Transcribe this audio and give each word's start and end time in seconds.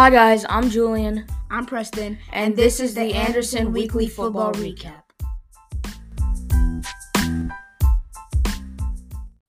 Hi 0.00 0.08
guys, 0.08 0.46
I'm 0.48 0.70
Julian, 0.70 1.26
I'm 1.50 1.66
Preston, 1.66 2.16
and, 2.32 2.56
this, 2.56 2.80
is 2.80 2.94
the 2.94 3.12
Anderson 3.12 3.70
Weekly 3.70 4.08
Football 4.08 4.54
Recap. 4.54 5.02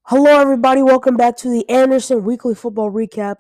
Hello, 0.08 0.42
everybody. 0.42 0.82
Welcome 0.82 1.16
back 1.16 1.38
to 1.38 1.50
the 1.50 1.70
Anderson 1.70 2.26
Weekly 2.26 2.54
Football 2.54 2.92
Recap. 2.92 3.38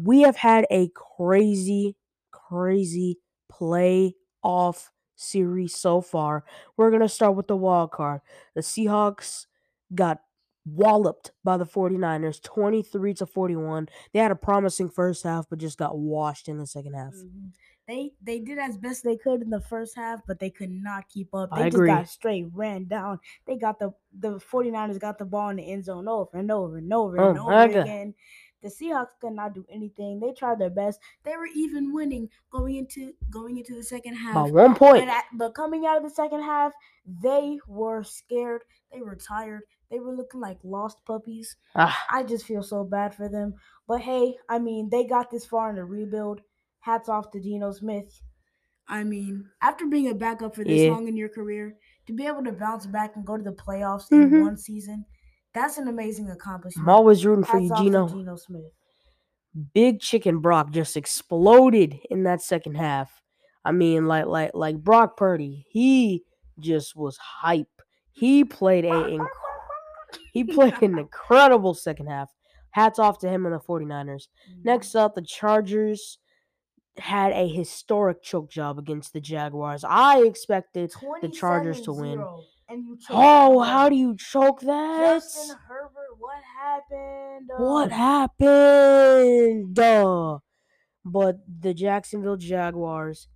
We 0.00 0.20
have 0.20 0.36
had 0.36 0.68
a 0.70 0.88
crazy, 0.94 1.96
crazy 2.30 3.18
playoff 3.52 4.90
series 5.16 5.74
so 5.74 6.00
far. 6.00 6.44
We're 6.76 6.90
going 6.90 7.02
to 7.02 7.08
start 7.08 7.34
with 7.34 7.48
the 7.48 7.56
wild 7.56 7.90
card. 7.90 8.20
The 8.54 8.60
Seahawks 8.60 9.46
got 9.92 10.20
walloped 10.66 11.30
by 11.44 11.56
the 11.56 11.64
49ers 11.64 12.42
23 12.42 13.14
to 13.14 13.26
41. 13.26 13.88
They 14.12 14.18
had 14.18 14.30
a 14.32 14.36
promising 14.36 14.90
first 14.90 15.22
half 15.22 15.46
but 15.48 15.58
just 15.60 15.78
got 15.78 15.96
washed 15.96 16.48
in 16.48 16.58
the 16.58 16.66
second 16.66 16.94
half. 16.94 17.14
Mhm. 17.14 17.52
They 17.86 18.14
they 18.20 18.40
did 18.40 18.58
as 18.58 18.76
best 18.76 19.04
they 19.04 19.16
could 19.16 19.42
in 19.42 19.50
the 19.50 19.60
first 19.60 19.94
half, 19.94 20.20
but 20.26 20.40
they 20.40 20.50
could 20.50 20.70
not 20.72 21.08
keep 21.08 21.32
up. 21.32 21.50
I 21.52 21.58
They 21.58 21.64
just 21.66 21.76
agree. 21.76 21.88
got 21.88 22.08
straight 22.08 22.46
ran 22.52 22.86
down. 22.86 23.20
They 23.46 23.56
got 23.56 23.78
the 23.78 23.92
the 24.12 24.40
49ers 24.40 24.98
got 24.98 25.18
the 25.18 25.24
ball 25.24 25.50
in 25.50 25.56
the 25.56 25.70
end 25.70 25.84
zone 25.84 26.08
over 26.08 26.36
and 26.36 26.50
over 26.50 26.78
and 26.78 26.92
over 26.92 27.16
and 27.16 27.38
Oh, 27.38 27.42
over 27.44 27.52
again. 27.80 28.14
The 28.62 28.68
Seahawks 28.68 29.10
could 29.20 29.34
not 29.34 29.54
do 29.54 29.64
anything. 29.68 30.18
They 30.18 30.32
tried 30.32 30.58
their 30.58 30.70
best. 30.70 30.98
They 31.22 31.36
were 31.36 31.46
even 31.54 31.92
winning 31.92 32.28
going 32.50 32.74
into 32.74 33.12
going 33.30 33.58
into 33.58 33.76
the 33.76 33.84
second 33.84 34.14
half. 34.14 34.34
By 34.34 34.50
one 34.50 34.74
point. 34.74 35.06
At, 35.08 35.26
but 35.34 35.54
coming 35.54 35.86
out 35.86 35.98
of 35.98 36.02
the 36.02 36.10
second 36.10 36.40
half, 36.42 36.72
they 37.04 37.60
were 37.68 38.02
scared. 38.02 38.64
They 38.92 39.02
were 39.02 39.14
tired. 39.14 39.62
They 39.90 40.00
were 40.00 40.14
looking 40.14 40.40
like 40.40 40.58
lost 40.64 41.04
puppies. 41.06 41.56
Ah, 41.74 42.06
I 42.10 42.22
just 42.24 42.44
feel 42.44 42.62
so 42.62 42.84
bad 42.84 43.14
for 43.14 43.28
them. 43.28 43.54
But 43.86 44.00
hey, 44.00 44.36
I 44.48 44.58
mean, 44.58 44.88
they 44.90 45.04
got 45.06 45.30
this 45.30 45.46
far 45.46 45.70
in 45.70 45.76
the 45.76 45.84
rebuild. 45.84 46.40
Hats 46.80 47.08
off 47.08 47.30
to 47.32 47.40
Geno 47.40 47.72
Smith. 47.72 48.20
I 48.88 49.02
mean, 49.04 49.48
after 49.62 49.86
being 49.86 50.08
a 50.08 50.14
backup 50.14 50.54
for 50.54 50.64
this 50.64 50.82
Yeah. 50.82 50.90
long 50.92 51.08
in 51.08 51.16
your 51.16 51.28
career, 51.28 51.76
to 52.06 52.12
be 52.12 52.26
able 52.26 52.44
to 52.44 52.52
bounce 52.52 52.86
back 52.86 53.16
and 53.16 53.26
go 53.26 53.36
to 53.36 53.42
the 53.42 53.52
playoffs 53.52 54.08
Mhm. 54.10 54.32
in 54.32 54.44
one 54.44 54.56
season, 54.56 55.04
that's 55.52 55.76
an 55.78 55.88
amazing 55.88 56.30
accomplishment. 56.30 56.86
I'm 56.86 56.94
always 56.94 57.26
rooting 57.26 57.44
for 57.44 57.58
Hats 57.58 57.64
you, 57.68 57.72
off 57.74 57.82
Geno. 57.82 58.08
to 58.08 58.14
Geno 58.14 58.36
Smith. 58.36 58.72
Big 59.74 60.00
Chicken 60.00 60.40
Brock 60.40 60.70
just 60.70 60.96
exploded 60.96 61.98
in 62.10 62.24
that 62.24 62.42
second 62.42 62.76
half. 62.76 63.22
I 63.64 63.72
mean, 63.72 64.06
like 64.06 64.26
like 64.26 64.52
like 64.54 64.76
Brock 64.84 65.16
Purdy, 65.16 65.66
he 65.70 66.24
just 66.60 66.94
was 66.94 67.16
hype. 67.16 67.66
He 68.12 68.44
played 68.44 68.84
a 68.84 68.90
inc- 68.90 69.28
he 70.32 70.44
played 70.44 70.74
an 70.82 70.98
incredible 70.98 71.74
second 71.74 72.06
half. 72.06 72.30
Hats 72.70 72.98
off 72.98 73.18
to 73.20 73.28
him 73.28 73.46
and 73.46 73.54
the 73.54 73.58
49ers. 73.58 74.28
Next 74.62 74.94
up, 74.94 75.14
the 75.14 75.22
Chargers 75.22 76.18
had 76.98 77.32
a 77.32 77.48
historic 77.48 78.22
choke 78.22 78.50
job 78.50 78.78
against 78.78 79.12
the 79.12 79.20
Jaguars. 79.20 79.84
I 79.86 80.20
expected 80.20 80.92
the 81.22 81.28
Chargers 81.28 81.80
to 81.82 81.92
win. 81.92 82.22
Oh, 83.10 83.60
how 83.60 83.88
do 83.88 83.94
you 83.96 84.16
choke 84.16 84.60
that? 84.60 84.98
Justin 85.14 85.56
Herbert, 85.68 86.16
what 86.18 86.42
happened? 86.60 87.50
What 87.58 87.92
Uh, 87.92 87.94
happened? 87.94 89.74
Duh. 89.74 90.38
But 91.04 91.36
the 91.60 91.72
Jacksonville 91.72 92.36
Jaguars 92.36 93.28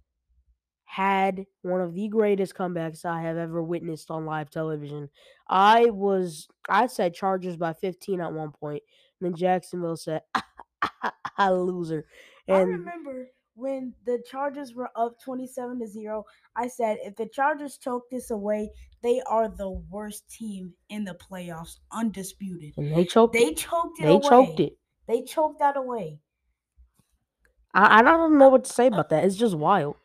had 0.91 1.47
one 1.63 1.81
of 1.81 1.95
the 1.95 2.09
greatest 2.09 2.55
comebacks 2.55 3.05
I 3.05 3.23
have 3.23 3.37
ever 3.37 3.63
witnessed 3.63 4.11
on 4.11 4.27
live 4.27 4.51
television. 4.51 5.09
I 5.49 5.91
was 5.91 6.49
I 6.69 6.87
said 6.89 7.15
Chargers 7.15 7.57
by 7.57 7.73
15 7.75 8.21
at 8.21 8.33
one 8.33 8.53
point, 8.53 8.83
and 9.21 9.27
then 9.27 9.37
Jacksonville 9.37 9.97
said 9.97 10.23
"I 11.37 11.51
loser. 11.51 12.07
I 12.51 12.59
And 12.59 12.61
remember 12.61 13.31
when 13.55 13.95
the 14.05 14.23
Chargers 14.27 14.75
were 14.75 14.91
up 14.95 15.19
27 15.21 15.79
to 15.81 15.87
0, 15.87 16.25
I 16.55 16.69
said 16.69 16.99
if 17.01 17.17
the 17.17 17.27
Chargers 17.27 17.79
choke 17.79 18.11
this 18.11 18.31
away, 18.31 18.71
they 19.03 19.23
are 19.23 19.49
the 19.49 19.71
worst 19.71 20.29
team 20.31 20.77
in 20.91 21.05
the 21.05 21.15
playoffs, 21.15 21.79
undisputed. 21.91 22.75
and 22.77 22.91
they 22.93 23.05
choked 23.05 23.39
They 23.39 23.55
it. 23.55 23.55
choked 23.55 23.99
it 24.01 24.09
They 24.09 24.11
away. 24.11 24.29
choked 24.29 24.61
it. 24.61 24.79
They 25.07 25.23
choked 25.23 25.61
that 25.61 25.77
away. 25.79 26.21
I, 27.75 27.99
I 27.99 28.03
don't 28.03 28.39
know 28.39 28.49
what 28.49 28.65
to 28.65 28.73
say 28.73 28.87
about 28.87 29.09
that. 29.11 29.25
It's 29.25 29.37
just 29.37 29.57
wild. 29.57 29.97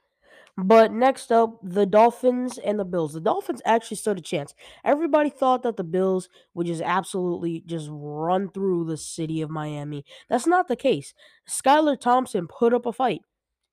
But 0.58 0.94
next 0.94 1.32
up, 1.34 1.60
the 1.62 1.86
Dolphins 1.86 2.58
and 2.58 2.80
the 2.80 2.86
Bills. 2.86 3.14
The 3.14 3.20
Dolphins 3.20 3.62
actually 3.66 3.98
stood 3.98 4.18
a 4.18 4.22
chance. 4.22 4.54
Everybody 4.86 5.30
thought 5.30 5.64
that 5.64 5.76
the 5.76 5.84
Bills 5.84 6.30
would 6.54 6.68
just 6.68 6.82
absolutely 6.82 7.62
just 7.66 7.90
run 7.92 8.50
through 8.50 8.86
the 8.86 8.96
city 8.96 9.42
of 9.42 9.50
Miami. 9.50 10.06
That's 10.30 10.48
not 10.48 10.70
the 10.70 10.78
case. 10.78 11.14
Skylar 11.48 12.00
Thompson 12.00 12.48
put 12.48 12.74
up 12.74 12.86
a 12.86 12.94
fight. 12.94 13.22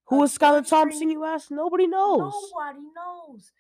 Who 0.07 0.25
is 0.25 0.37
Skylar 0.37 0.69
Thompson, 0.69 1.09
you 1.09 1.25
ask? 1.25 1.51
Nobody 1.53 1.87
knows. 1.87 2.35
Nobody 2.53 2.85
knows. 2.97 3.53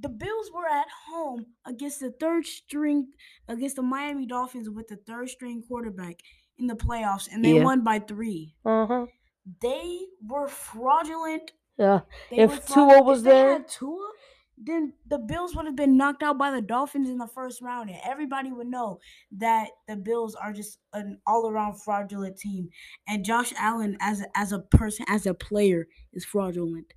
The 0.00 0.10
Bills 0.10 0.50
were 0.54 0.68
at 0.68 0.86
home 1.08 1.46
against 1.64 2.00
the 2.00 2.10
third 2.20 2.44
string 2.44 3.08
against 3.48 3.76
the 3.76 3.82
Miami 3.82 4.26
Dolphins 4.26 4.68
with 4.68 4.88
the 4.88 4.96
third 4.96 5.30
string 5.30 5.62
quarterback 5.66 6.20
in 6.58 6.66
the 6.66 6.76
playoffs, 6.76 7.28
and 7.32 7.42
they 7.42 7.54
Yeah. 7.56 7.64
won 7.64 7.82
by 7.82 7.98
three. 7.98 8.54
Uh-huh. 8.66 9.06
They 9.62 10.06
were 10.22 10.46
fraudulent 10.48 11.52
Yeah. 11.78 12.00
They 12.30 12.38
If 12.38 12.66
Tua 12.66 13.02
was 13.02 13.20
if 13.20 13.24
there- 13.24 13.52
had 13.52 13.68
Tua, 13.68 14.10
then 14.60 14.92
the 15.06 15.18
Bills 15.18 15.54
would 15.54 15.66
have 15.66 15.76
been 15.76 15.96
knocked 15.96 16.24
out 16.24 16.36
by 16.36 16.50
the 16.50 16.60
Dolphins 16.60 17.08
in 17.08 17.16
the 17.18 17.28
first 17.28 17.62
round, 17.62 17.90
and 17.90 18.00
everybody 18.04 18.50
would 18.50 18.66
know 18.66 18.98
that 19.30 19.68
the 19.86 19.94
Bills 19.94 20.34
are 20.34 20.52
just 20.52 20.80
an 20.92 21.20
all-around 21.28 21.80
fraudulent 21.80 22.36
team. 22.36 22.68
And 23.06 23.24
Josh 23.24 23.52
Allen, 23.56 23.96
as 24.00 24.20
a, 24.20 24.26
as 24.34 24.50
a 24.50 24.58
person, 24.58 25.06
as 25.08 25.26
a 25.26 25.34
player, 25.34 25.86
is 26.12 26.24
fraudulent. 26.24 26.92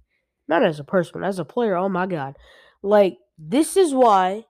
Not 0.47 0.64
as 0.64 0.80
a 0.80 0.84
person, 0.84 1.24
as 1.24 1.38
a 1.38 1.46
player. 1.46 1.75
Oh 1.78 1.88
my 1.88 2.08
god. 2.08 2.36
Like 2.81 3.19
this 3.38 3.78
is 3.78 3.94
why 3.94 4.46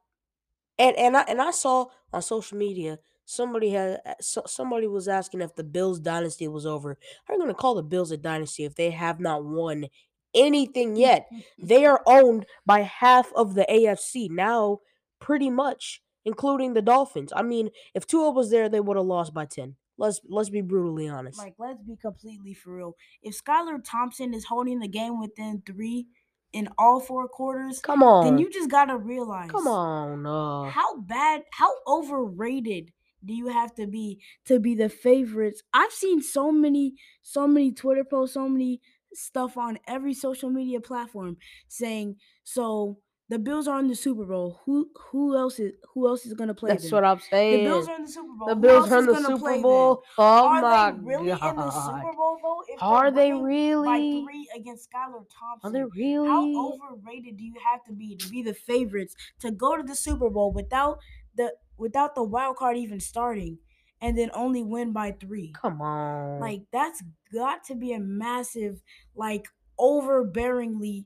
and 0.80 0.98
and 0.98 1.18
I 1.18 1.22
and 1.24 1.42
I 1.42 1.52
saw 1.52 1.88
on 2.14 2.22
social 2.22 2.58
media 2.58 2.98
somebody 3.26 3.70
had 3.72 4.00
so, 4.20 4.42
somebody 4.48 4.88
was 4.88 5.08
asking 5.08 5.42
if 5.42 5.54
the 5.56 5.64
Bills 5.64 6.00
dynasty 6.00 6.48
was 6.48 6.66
over. 6.66 6.98
How 7.26 7.34
are 7.34 7.38
you 7.38 7.44
going 7.44 7.54
to 7.54 7.60
call 7.60 7.76
the 7.76 7.84
Bills 7.84 8.12
a 8.12 8.18
dynasty 8.18 8.64
if 8.64 8.76
they 8.76 8.90
have 8.92 9.20
not 9.20 9.44
won 9.46 9.88
anything 10.34 10.96
mm, 10.96 11.00
yet? 11.00 11.28
Mm, 11.34 11.38
mm. 11.38 11.68
They 11.68 11.86
are 11.86 12.02
owned 12.06 12.46
by 12.66 12.82
half 12.82 13.32
of 13.36 13.56
the 13.56 13.66
AFC 13.70 14.30
now, 14.30 14.80
pretty 15.20 15.50
much, 15.50 16.02
including 16.26 16.74
the 16.74 16.82
Dolphins. 16.82 17.34
I 17.36 17.42
mean, 17.42 17.70
if 17.94 18.06
Tua 18.06 18.32
was 18.32 18.52
there, 18.52 18.70
they 18.70 18.80
would 18.80 18.98
have 18.98 19.06
lost 19.06 19.34
by 19.34 19.46
10. 19.46 19.76
Let's 19.98 20.20
let's 20.28 20.50
be 20.50 20.62
brutally 20.62 21.08
honest. 21.08 21.38
Like, 21.38 21.54
let's 21.60 21.82
be 21.84 21.96
completely 21.96 22.56
for 22.56 22.76
real. 22.76 22.96
If 23.22 23.40
Skylar 23.40 23.84
Thompson 23.84 24.34
is 24.34 24.46
holding 24.46 24.80
the 24.80 24.88
game 24.88 25.20
within 25.20 25.62
three 25.64 26.08
in 26.54 26.70
all 26.78 27.00
four 27.00 27.28
quarters, 27.28 27.80
Come 27.80 28.02
on. 28.02 28.26
then 28.26 28.38
you 28.40 28.50
just 28.50 28.70
gotta 28.70 28.98
realize. 28.98 29.52
Come 29.52 29.68
on. 29.68 30.26
Uh, 30.26 30.72
how 30.72 31.02
bad 31.02 31.44
how 31.52 31.72
overrated 31.86 32.92
do 33.24 33.34
you 33.34 33.48
have 33.48 33.74
to 33.76 33.86
be 33.86 34.20
to 34.46 34.60
be 34.60 34.76
the 34.76 34.90
favorites 34.90 35.62
i've 35.74 35.92
seen 35.92 36.22
so 36.22 36.52
many 36.52 36.96
so 37.22 37.48
many 37.48 37.72
twitter 37.72 38.04
posts 38.04 38.34
so 38.34 38.50
many 38.50 38.82
stuff 39.14 39.58
on 39.58 39.78
every 39.88 40.14
social 40.14 40.50
media 40.50 40.80
platform 40.82 41.38
saying 41.68 42.16
so 42.44 43.00
the 43.30 43.40
bills 43.40 43.66
are 43.68 43.80
in 43.80 43.88
the 43.88 43.96
super 43.96 44.26
bowl 44.26 44.60
who 44.66 44.90
who 45.12 45.36
else 45.38 45.60
is 45.60 45.74
who 45.94 46.08
else 46.08 46.26
is 46.26 46.34
going 46.34 46.48
to 46.50 46.54
play 46.54 46.70
that's 46.70 46.84
them? 46.90 46.92
what 46.98 47.06
I'm 47.06 47.20
saying. 47.20 47.64
the 47.64 47.70
bills 47.70 47.88
are 47.88 47.96
in 47.96 48.02
the 48.04 48.08
super 48.12 48.34
bowl 48.34 48.48
The 48.48 48.56
Bills 48.56 48.92
are 48.92 49.00
in 49.00 49.06
the 49.06 49.16
Super? 49.16 49.62
Bowl. 49.62 50.04
Oh 50.18 50.48
are 50.48 50.62
my 50.62 50.92
they 50.92 50.98
really 51.06 51.30
god. 51.32 51.50
in 51.52 51.56
the 51.58 51.72
super 51.72 52.14
bowl 52.14 52.38
though 52.44 52.64
if 52.68 52.80
they're 52.80 53.12
they 53.12 53.32
winning 53.34 53.84
by 53.84 53.98
really? 53.98 54.24
three 54.24 54.50
against 54.56 54.90
skylar 54.92 55.26
thompson 55.30 55.70
Are 55.70 55.72
they 55.72 55.84
really? 55.84 56.28
how 56.28 56.74
overrated 56.74 57.38
do 57.38 57.44
you 57.44 57.56
have 57.72 57.84
to 57.86 57.94
be 57.94 58.16
to 58.18 58.30
be 58.30 58.42
the 58.44 58.54
favorites 58.54 59.16
to 59.40 59.52
go 59.52 59.78
to 59.78 59.84
the 59.84 59.96
Super 59.96 60.30
Bowl 60.30 60.52
without 60.52 61.00
the 61.36 61.56
without 61.78 62.16
the 62.16 62.24
wild 62.24 62.58
card 62.58 62.78
even 62.78 63.00
starting 63.00 63.60
and 64.02 64.18
then 64.18 64.32
only 64.34 64.64
win 64.64 64.92
by 64.92 65.12
3? 65.12 65.54
Come 65.60 65.82
on. 65.82 66.40
Like 66.40 66.64
that's 66.72 67.04
got 67.34 67.64
to 67.66 67.76
be 67.76 67.94
a 67.94 68.00
massive 68.00 68.82
like 69.16 69.48
overbearingly 69.80 71.06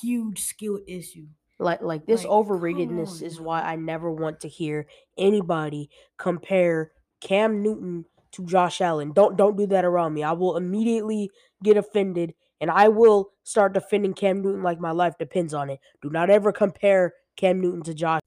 huge 0.00 0.42
skill 0.42 0.80
issue. 0.86 1.26
like 1.58 1.82
like 1.82 2.06
this 2.06 2.24
like, 2.24 2.32
overratedness 2.32 3.20
on, 3.20 3.26
is 3.26 3.40
why. 3.40 3.62
I 3.62 3.76
never 3.76 4.10
want 4.10 4.40
to 4.40 4.48
hear 4.48 4.86
anybody 5.18 5.90
compare 6.18 6.92
Cam 7.20 7.62
Newton 7.62 8.04
to 8.32 8.44
Josh 8.44 8.80
Allen. 8.80 9.12
Don't 9.12 9.36
don't 9.36 9.56
do 9.56 9.66
that 9.68 9.84
around 9.84 10.14
me. 10.14 10.22
I 10.22 10.32
will 10.32 10.56
immediately 10.56 11.30
get 11.62 11.76
offended 11.76 12.34
and 12.60 12.70
I 12.70 12.88
will 12.88 13.30
start 13.42 13.74
defending 13.74 14.14
Cam 14.14 14.42
Newton 14.42 14.62
like 14.62 14.80
my 14.80 14.90
life 14.92 15.14
depends 15.18 15.54
on 15.54 15.70
it. 15.70 15.80
Do 16.02 16.10
not 16.10 16.30
ever 16.30 16.52
compare 16.52 17.14
Cam 17.36 17.60
Newton 17.60 17.82
to 17.82 17.94
Josh. 17.94 18.20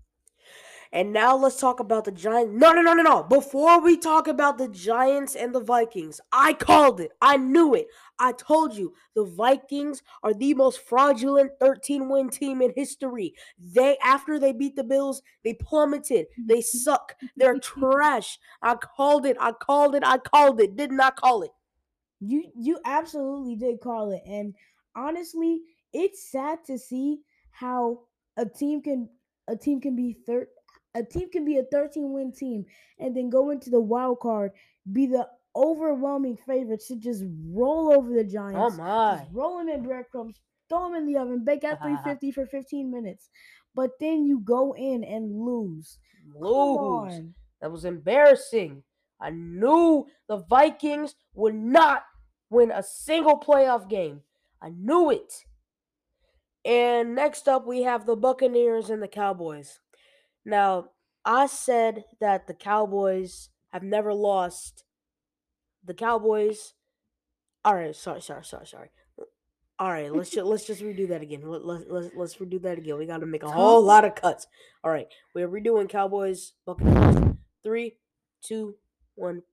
And 0.92 1.14
now 1.14 1.36
let's 1.36 1.60
talk 1.60 1.80
about 1.80 2.06
the 2.06 2.12
Giants. 2.12 2.52
No, 2.56 2.72
no, 2.74 2.82
no, 2.82 2.94
no, 2.94 3.04
no. 3.04 3.24
Before 3.24 3.80
we 3.80 3.96
talk 3.96 4.28
about 4.28 4.58
the 4.58 4.68
Giants 4.68 5.36
and 5.36 5.54
the 5.54 5.60
Vikings, 5.60 6.20
I 6.32 6.54
called 6.54 7.00
it. 7.00 7.12
I 7.22 7.38
knew 7.38 7.76
it. 7.76 7.88
I 8.18 8.32
told 8.32 8.76
you 8.76 8.94
the 9.16 9.24
Vikings 9.24 10.02
are 10.24 10.34
the 10.34 10.56
most 10.56 10.80
fraudulent 10.82 11.52
13 11.60 12.10
win 12.10 12.30
team 12.30 12.62
in 12.64 12.74
history. 12.76 13.36
They 13.60 13.98
after 14.04 14.40
they 14.40 14.52
beat 14.52 14.76
the 14.76 14.84
Bills, 14.84 15.22
they 15.44 15.54
plummeted. 15.54 16.26
They 16.38 16.62
suck. 16.64 17.16
They're 17.36 17.60
trash. 17.60 18.40
I 18.64 18.76
called 18.76 19.28
it. 19.28 19.38
I 19.40 19.52
called 19.52 19.94
it. 19.94 20.04
I 20.04 20.18
called 20.18 20.60
it. 20.60 20.76
Did 20.76 20.92
not 20.92 21.16
call 21.16 21.44
it. 21.44 21.52
You 22.20 22.52
you 22.56 22.80
absolutely 22.84 23.56
did 23.56 23.80
call 23.80 24.12
it, 24.12 24.22
and 24.26 24.54
honestly, 24.96 25.62
it's 25.94 26.30
sad 26.30 26.66
to 26.66 26.78
see 26.78 27.20
how 27.52 28.02
a 28.36 28.46
team 28.46 28.82
can 28.82 29.10
a 29.48 29.56
team 29.56 29.80
can 29.80 29.96
be 29.96 30.14
thir- 30.26 30.50
a 30.96 31.04
team 31.04 31.30
can 31.30 31.46
be 31.46 31.58
a 31.58 31.64
13 31.64 32.12
win 32.14 32.32
team 32.32 32.66
and 33.00 33.16
then 33.16 33.30
go 33.30 33.52
into 33.52 33.70
the 33.70 33.80
wild 33.80 34.20
card, 34.20 34.52
be 34.92 35.06
the 35.06 35.28
overwhelming 35.56 36.38
favorites 36.48 36.88
to 36.88 36.96
just 36.96 37.24
roll 37.52 37.94
over 37.94 38.14
the 38.14 38.24
Giants. 38.24 38.58
Oh 38.58 38.78
Giants, 38.78 38.78
my. 38.78 39.18
just 39.20 39.32
roll 39.34 39.58
them 39.58 39.70
in 39.70 39.84
breadcrumbs, 39.84 40.40
throw 40.68 40.84
them 40.84 40.96
in 40.96 41.06
the 41.06 41.18
oven, 41.18 41.44
bake 41.44 41.64
at 41.64 41.82
350 41.82 42.32
for 42.32 42.46
15 42.46 42.92
minutes, 42.92 43.30
but 43.76 43.92
then 44.00 44.26
you 44.26 44.40
go 44.40 44.74
in 44.76 45.04
and 45.04 45.32
lose. 45.32 46.00
Lose. 46.36 47.22
That 47.62 47.72
was 47.72 47.86
embarrassing. 47.86 48.84
I 49.20 49.32
knew 49.32 50.08
the 50.28 50.38
Vikings 50.38 51.16
would 51.34 51.56
not 51.56 52.04
win 52.50 52.72
a 52.72 52.84
single 52.84 53.40
playoff 53.40 53.90
game. 53.90 54.22
I 54.62 54.70
knew 54.70 55.10
it. 55.10 55.46
And 56.66 57.16
next 57.16 57.48
up, 57.48 57.66
we 57.66 57.84
have 57.84 58.06
the 58.06 58.16
Buccaneers 58.16 58.90
and 58.90 59.02
the 59.02 59.08
Cowboys. 59.08 59.80
Now, 60.46 60.90
I 61.26 61.48
said 61.48 62.06
that 62.20 62.48
the 62.48 62.54
Cowboys 62.54 63.50
have 63.72 63.84
never 63.84 64.14
lost. 64.14 64.84
The 65.84 65.94
Cowboys. 65.94 66.74
All 67.66 67.76
right, 67.76 67.96
sorry, 67.96 68.22
sorry, 68.22 68.44
sorry, 68.46 68.66
sorry. 68.66 68.90
All 69.78 69.90
right, 69.90 70.12
let's 70.14 70.30
just 70.30 70.46
let's 70.46 70.66
just 70.66 70.82
redo 70.82 71.08
that 71.08 71.22
again. 71.22 71.42
Let, 71.44 71.66
let, 71.66 71.90
let's 71.92 72.10
let's 72.16 72.36
redo 72.36 72.62
that 72.64 72.78
again. 72.78 72.98
We 72.98 73.06
got 73.06 73.20
to 73.20 73.26
make 73.26 73.44
a 73.44 73.50
whole 73.52 73.82
lot 73.82 74.04
of 74.04 74.16
cuts. 74.16 74.46
All 74.84 74.92
right, 74.92 75.08
we're 75.34 75.48
redoing 75.48 75.88
Cowboys 75.88 76.54
Buccaneers. 76.66 77.36
Three, 77.64 77.98
two, 78.42 78.76
one. 79.16 79.44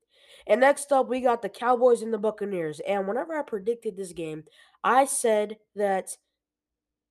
And 0.49 0.61
next 0.61 0.91
up, 0.93 1.09
we 1.09 1.21
got 1.21 1.43
the 1.43 1.49
Cowboys 1.49 2.03
and 2.03 2.13
the 2.13 2.19
Buccaneers. 2.19 2.81
And 2.87 3.07
whenever 3.07 3.35
I 3.39 3.43
predicted 3.43 3.97
this 3.97 4.13
game, 4.13 4.45
I 4.83 5.05
said 5.05 5.59
that 5.75 6.17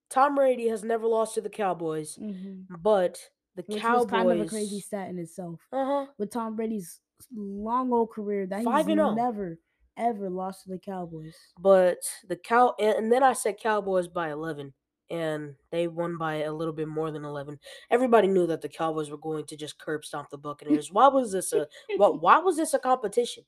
Tom 0.10 0.36
Brady 0.36 0.68
has 0.70 0.84
never 0.84 1.08
lost 1.08 1.36
to 1.36 1.42
the 1.42 1.50
Cowboys, 1.50 2.18
Mhm. 2.18 2.66
but 2.82 3.30
the 3.56 3.64
Which 3.68 3.82
Cowboys. 3.82 4.04
was 4.04 4.12
kind 4.12 4.32
of 4.32 4.46
a 4.46 4.50
crazy 4.50 4.80
stat 4.80 5.10
in 5.10 5.20
itself. 5.20 5.60
Uh 5.72 5.86
huh. 5.86 6.06
with 6.18 6.32
Tom 6.32 6.56
Brady's 6.56 7.00
long 7.36 7.92
old 7.94 8.12
career 8.12 8.46
that 8.48 8.64
Five 8.64 8.88
he's 8.88 9.00
oh. 9.00 9.14
never 9.14 9.58
ever 9.98 10.30
lost 10.30 10.64
to 10.64 10.70
the 10.70 10.80
Cowboys. 10.80 11.36
But 11.60 11.98
the 12.28 12.36
cow, 12.36 12.76
and, 12.80 12.96
and 12.96 13.12
then 13.12 13.24
I 13.24 13.34
said 13.34 13.58
Cowboys 13.62 14.08
by 14.08 14.32
eleven, 14.32 14.74
and 15.10 15.56
they 15.72 15.88
won 15.88 16.18
by 16.18 16.44
a 16.44 16.54
little 16.54 16.74
bit 16.74 16.88
more 16.88 17.12
than 17.12 17.26
eleven. 17.26 17.60
Everybody 17.90 18.28
knew 18.28 18.48
that 18.48 18.62
the 18.62 18.70
Cowboys 18.70 19.10
were 19.10 19.18
going 19.18 19.46
to 19.46 19.58
just 19.58 19.80
curb 19.80 20.06
stomp 20.06 20.30
the 20.30 20.38
Buccaneers. 20.38 20.92
Why 20.92 21.08
was 21.08 21.32
this 21.32 21.54
a? 21.54 21.68
What? 21.98 22.22
Why 22.22 22.40
was 22.40 22.58
this 22.58 22.74
a 22.74 22.80
competition? 22.80 23.44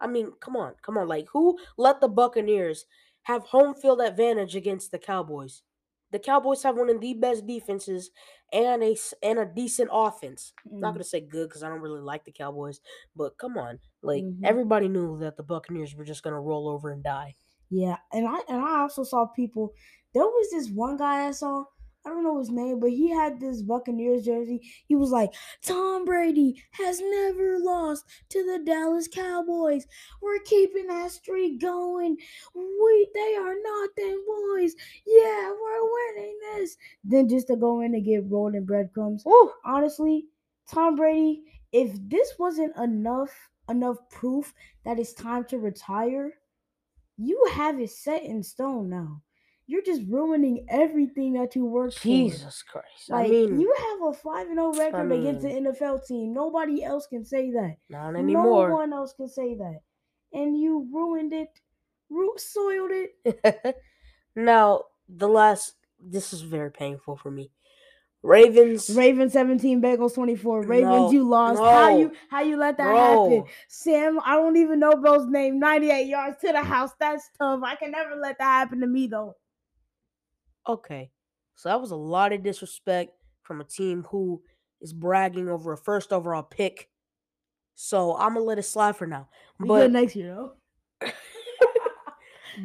I 0.00 0.08
mean, 0.08 0.32
come 0.40 0.56
on, 0.56 0.74
come 0.82 0.98
on. 0.98 1.06
Like, 1.06 1.26
who 1.32 1.58
let 1.78 2.00
the 2.00 2.08
Buccaneers 2.08 2.86
have 3.22 3.44
home 3.44 3.74
field 3.74 4.00
advantage 4.00 4.56
against 4.56 4.90
the 4.90 4.98
Cowboys? 4.98 5.62
The 6.12 6.18
Cowboys 6.20 6.62
have 6.62 6.76
one 6.76 6.90
of 6.90 7.00
the 7.00 7.14
best 7.14 7.46
defenses 7.46 8.10
and 8.52 8.82
a 8.82 8.96
and 9.22 9.38
a 9.38 9.46
decent 9.46 9.90
offense. 9.92 10.52
Not 10.78 10.90
Mm. 10.90 10.94
gonna 10.94 11.04
say 11.04 11.20
good 11.20 11.48
because 11.48 11.62
I 11.62 11.68
don't 11.68 11.80
really 11.80 12.00
like 12.00 12.24
the 12.24 12.32
Cowboys, 12.32 12.80
but 13.16 13.38
come 13.38 13.58
on, 13.58 13.80
like 14.02 14.26
Mhm. 14.26 14.40
everybody 14.44 14.88
knew 14.88 15.18
that 15.20 15.36
the 15.36 15.42
Buccaneers 15.42 15.94
were 15.96 16.04
just 16.04 16.22
gonna 16.22 16.40
roll 16.40 16.68
over 16.68 16.90
and 16.90 17.02
die. 17.02 17.36
Yeah, 17.70 17.96
and 18.12 18.26
I 18.28 18.40
and 18.48 18.62
I 18.64 18.80
also 18.82 19.02
saw 19.04 19.26
people. 19.26 19.72
There 20.14 20.24
was 20.24 20.50
this 20.50 20.70
one 20.70 20.96
guy 20.98 21.26
I 21.28 21.30
saw. 21.32 21.64
I 22.04 22.10
don't 22.10 22.24
know 22.24 22.38
his 22.40 22.50
name, 22.50 22.80
but 22.80 22.90
he 22.90 23.10
had 23.10 23.38
this 23.38 23.62
Buccaneers 23.62 24.24
jersey. 24.24 24.60
He 24.88 24.96
was 24.96 25.10
like, 25.12 25.32
"Tom 25.62 26.04
Brady 26.04 26.60
has 26.72 27.00
never 27.00 27.60
lost 27.60 28.04
to 28.30 28.44
the 28.44 28.58
Dallas 28.58 29.06
Cowboys. 29.06 29.86
We're 30.20 30.40
keeping 30.40 30.88
that 30.88 31.12
streak 31.12 31.60
going. 31.60 32.18
They 33.14 33.36
are 33.36 33.54
not 33.62 33.90
them 33.96 34.24
boys. 34.26 34.74
Yeah, 35.06 35.52
we're 35.52 35.92
winning 35.92 36.38
this." 36.54 36.76
Then 37.04 37.28
just 37.28 37.48
to 37.48 37.56
go 37.56 37.80
in 37.80 37.94
and 37.94 38.04
get 38.04 38.30
rolled 38.30 38.54
in 38.54 38.64
breadcrumbs. 38.64 39.24
Woo! 39.24 39.50
honestly, 39.64 40.26
Tom 40.68 40.96
Brady, 40.96 41.42
if 41.72 41.92
this 42.08 42.34
wasn't 42.38 42.76
enough 42.76 43.30
enough 43.68 43.98
proof 44.10 44.52
that 44.84 44.98
it's 44.98 45.12
time 45.12 45.44
to 45.46 45.58
retire, 45.58 46.32
you 47.16 47.46
have 47.52 47.80
it 47.80 47.90
set 47.90 48.22
in 48.22 48.42
stone 48.42 48.88
now. 48.90 49.22
You're 49.66 49.82
just 49.82 50.02
ruining 50.08 50.66
everything 50.68 51.34
that 51.34 51.54
you 51.54 51.64
worked 51.64 51.98
for. 51.98 52.08
Jesus 52.08 52.62
Christ! 52.62 53.08
Like 53.08 53.26
I 53.26 53.30
mean, 53.30 53.60
you 53.60 53.74
have 53.78 54.08
a 54.08 54.12
five 54.12 54.48
and 54.48 54.58
oh 54.58 54.72
zero 54.72 54.90
record 54.90 55.12
against 55.12 55.44
mean- 55.44 55.64
the 55.64 55.70
NFL 55.70 56.06
team. 56.06 56.34
Nobody 56.34 56.82
else 56.82 57.06
can 57.06 57.24
say 57.24 57.50
that. 57.52 57.76
not 57.88 58.16
anymore. 58.16 58.68
No 58.68 58.74
one 58.74 58.92
else 58.92 59.12
can 59.12 59.28
say 59.28 59.54
that. 59.54 59.80
And 60.32 60.58
you 60.58 60.88
ruined 60.92 61.32
it, 61.32 61.60
ru- 62.12 62.34
soiled 62.36 62.90
it. 62.92 63.76
now 64.36 64.84
the 65.08 65.28
last. 65.28 65.74
This 66.04 66.32
is 66.32 66.40
very 66.40 66.70
painful 66.70 67.16
for 67.16 67.30
me. 67.30 67.50
Ravens. 68.22 68.88
Ravens 68.90 69.32
17, 69.32 69.82
Bengals 69.82 70.14
24. 70.14 70.62
Ravens, 70.62 70.90
No, 70.90 71.12
you 71.12 71.28
lost. 71.28 71.60
How 71.60 71.96
you 71.96 72.12
how 72.30 72.40
you 72.40 72.56
let 72.56 72.76
that 72.76 72.94
happen? 72.94 73.44
Sam, 73.68 74.20
I 74.24 74.36
don't 74.36 74.56
even 74.56 74.78
know 74.78 74.92
bro's 74.92 75.26
name. 75.26 75.58
98 75.58 76.06
yards 76.06 76.40
to 76.40 76.52
the 76.52 76.62
house. 76.62 76.90
That's 77.00 77.28
tough. 77.38 77.60
I 77.64 77.74
can 77.74 77.90
never 77.90 78.14
let 78.16 78.38
that 78.38 78.44
happen 78.44 78.80
to 78.80 78.86
me 78.86 79.08
though. 79.08 79.34
Okay, 80.68 81.10
so 81.56 81.68
that 81.68 81.80
was 81.80 81.90
a 81.90 81.96
lot 81.96 82.32
of 82.32 82.44
disrespect 82.44 83.12
from 83.42 83.60
a 83.60 83.64
team 83.64 84.06
who 84.10 84.40
is 84.80 84.92
bragging 84.92 85.48
over 85.48 85.72
a 85.72 85.76
first 85.76 86.12
overall 86.12 86.44
pick. 86.44 86.88
So 87.74 88.16
I'm 88.16 88.34
gonna 88.34 88.44
let 88.44 88.58
it 88.58 88.62
slide 88.62 88.96
for 88.96 89.06
now. 89.06 89.28
But 89.58 89.90
next 89.90 90.14
year 90.14 90.34
though. 90.34 90.52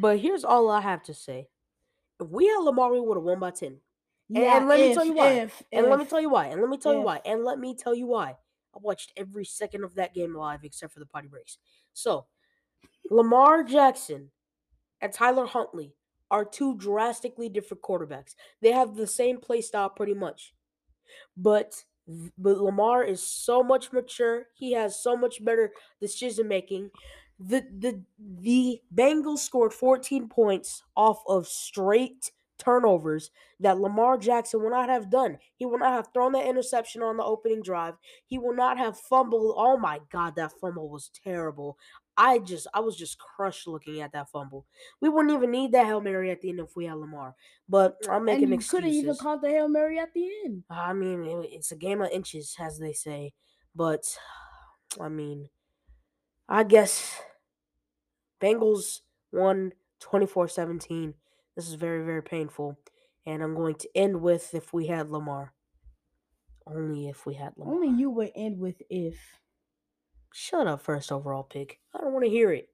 But 0.00 0.18
here's 0.18 0.44
all 0.44 0.70
I 0.70 0.80
have 0.80 1.02
to 1.04 1.14
say. 1.14 1.48
If 2.20 2.28
we 2.28 2.46
had 2.46 2.58
Lamar, 2.58 2.92
we 2.92 3.00
would 3.00 3.16
have 3.16 3.24
won 3.24 3.38
by 3.38 3.50
ten. 3.52 3.80
Yeah, 4.28 4.56
and 4.58 4.68
let 4.68 4.78
me 4.80 4.94
tell 4.94 5.04
you 5.04 5.12
why. 5.14 5.28
if- 5.44 5.62
And 5.72 5.86
let 5.90 5.98
me 6.00 6.04
tell 6.06 6.20
you 6.20 6.30
why. 6.30 6.46
And 6.48 6.60
let 6.60 6.70
me 6.70 6.76
tell 6.78 6.92
you 6.92 6.98
why. 7.04 7.20
And 7.24 7.44
let 7.44 7.58
me 7.58 7.74
tell 7.74 7.94
you 7.94 8.06
why. 8.06 8.30
I 8.74 8.78
watched 8.80 9.12
every 9.16 9.44
second 9.44 9.84
of 9.84 9.94
that 9.94 10.14
game 10.14 10.34
live 10.34 10.64
except 10.64 10.92
for 10.92 11.00
the 11.00 11.06
potty 11.06 11.28
breaks. 11.28 11.58
So, 11.94 12.26
Lamar 13.10 13.62
Jackson 13.64 14.30
and 15.00 15.12
Tyler 15.12 15.46
Huntley 15.46 15.94
are 16.30 16.44
two 16.44 16.76
drastically 16.76 17.48
different 17.48 17.82
quarterbacks. 17.82 18.34
They 18.60 18.72
have 18.72 18.96
the 18.96 19.06
same 19.06 19.38
play 19.40 19.62
style 19.62 19.88
pretty 19.88 20.14
much. 20.14 20.52
But 21.36 21.84
but 22.38 22.58
Lamar 22.58 23.04
is 23.04 23.22
so 23.26 23.62
much 23.62 23.92
mature. 23.92 24.46
He 24.54 24.72
has 24.72 25.00
so 25.02 25.16
much 25.16 25.44
better 25.44 25.72
decision 26.00 26.48
making. 26.48 26.90
The 27.38 27.60
the 27.60 28.04
the 28.18 28.82
Bengals 28.94 29.38
scored 29.38 29.72
14 29.72 30.28
points 30.28 30.82
off 30.96 31.22
of 31.26 31.46
straight 31.46 32.32
turnovers 32.58 33.30
that 33.60 33.78
Lamar 33.78 34.18
Jackson 34.18 34.60
will 34.60 34.70
not 34.70 34.88
have 34.88 35.08
done. 35.10 35.38
He 35.54 35.64
will 35.64 35.78
not 35.78 35.92
have 35.92 36.12
thrown 36.12 36.32
that 36.32 36.46
interception 36.48 37.02
on 37.02 37.16
the 37.16 37.22
opening 37.24 37.62
drive. 37.62 37.96
He 38.26 38.38
will 38.38 38.54
not 38.54 38.78
have 38.78 38.98
fumbled. 38.98 39.54
Oh 39.56 39.76
my 39.78 40.00
god, 40.10 40.34
that 40.36 40.52
fumble 40.60 40.88
was 40.90 41.08
terrible. 41.10 41.78
I 42.16 42.40
just 42.40 42.66
I 42.74 42.80
was 42.80 42.96
just 42.96 43.18
crushed 43.18 43.68
looking 43.68 44.00
at 44.00 44.10
that 44.12 44.28
fumble. 44.30 44.66
We 45.00 45.08
wouldn't 45.08 45.32
even 45.32 45.52
need 45.52 45.70
that 45.72 45.86
Hail 45.86 46.00
Mary 46.00 46.32
at 46.32 46.40
the 46.40 46.50
end 46.50 46.58
if 46.60 46.74
we 46.74 46.86
had 46.86 46.94
Lamar. 46.94 47.36
But 47.68 47.96
I'm 48.08 48.24
making 48.24 48.48
and 48.48 48.54
you 48.54 48.64
could 48.64 48.82
have 48.84 48.92
even 48.92 49.14
excuses. 49.14 49.16
caught 49.16 49.40
the 49.42 49.48
Hail 49.50 49.68
Mary 49.68 49.98
at 49.98 50.12
the 50.12 50.28
end. 50.44 50.64
I 50.70 50.92
mean, 50.92 51.24
it's 51.50 51.72
a 51.72 51.76
game 51.76 52.00
of 52.02 52.10
inches, 52.10 52.56
as 52.58 52.78
they 52.78 52.92
say. 52.92 53.34
But 53.74 54.18
I 55.00 55.08
mean, 55.08 55.50
I 56.48 56.64
guess 56.64 57.20
Bengals 58.40 59.00
won 59.32 59.72
24-17. 60.02 61.14
This 61.56 61.68
is 61.68 61.74
very, 61.74 62.04
very 62.04 62.22
painful. 62.22 62.78
And 63.26 63.42
I'm 63.42 63.54
going 63.54 63.74
to 63.76 63.88
end 63.94 64.20
with 64.20 64.54
if 64.54 64.72
we 64.72 64.86
had 64.86 65.10
Lamar. 65.10 65.52
Only 66.66 67.08
if 67.08 67.26
we 67.26 67.34
had 67.34 67.52
Lamar. 67.56 67.74
Only 67.74 68.00
you 68.00 68.10
would 68.10 68.30
end 68.34 68.58
with 68.58 68.80
if. 68.88 69.18
Shut 70.32 70.66
up, 70.66 70.82
first 70.82 71.10
overall 71.10 71.42
pick. 71.42 71.80
I 71.94 72.00
don't 72.00 72.12
want 72.12 72.24
to 72.24 72.30
hear 72.30 72.52
it. 72.52 72.68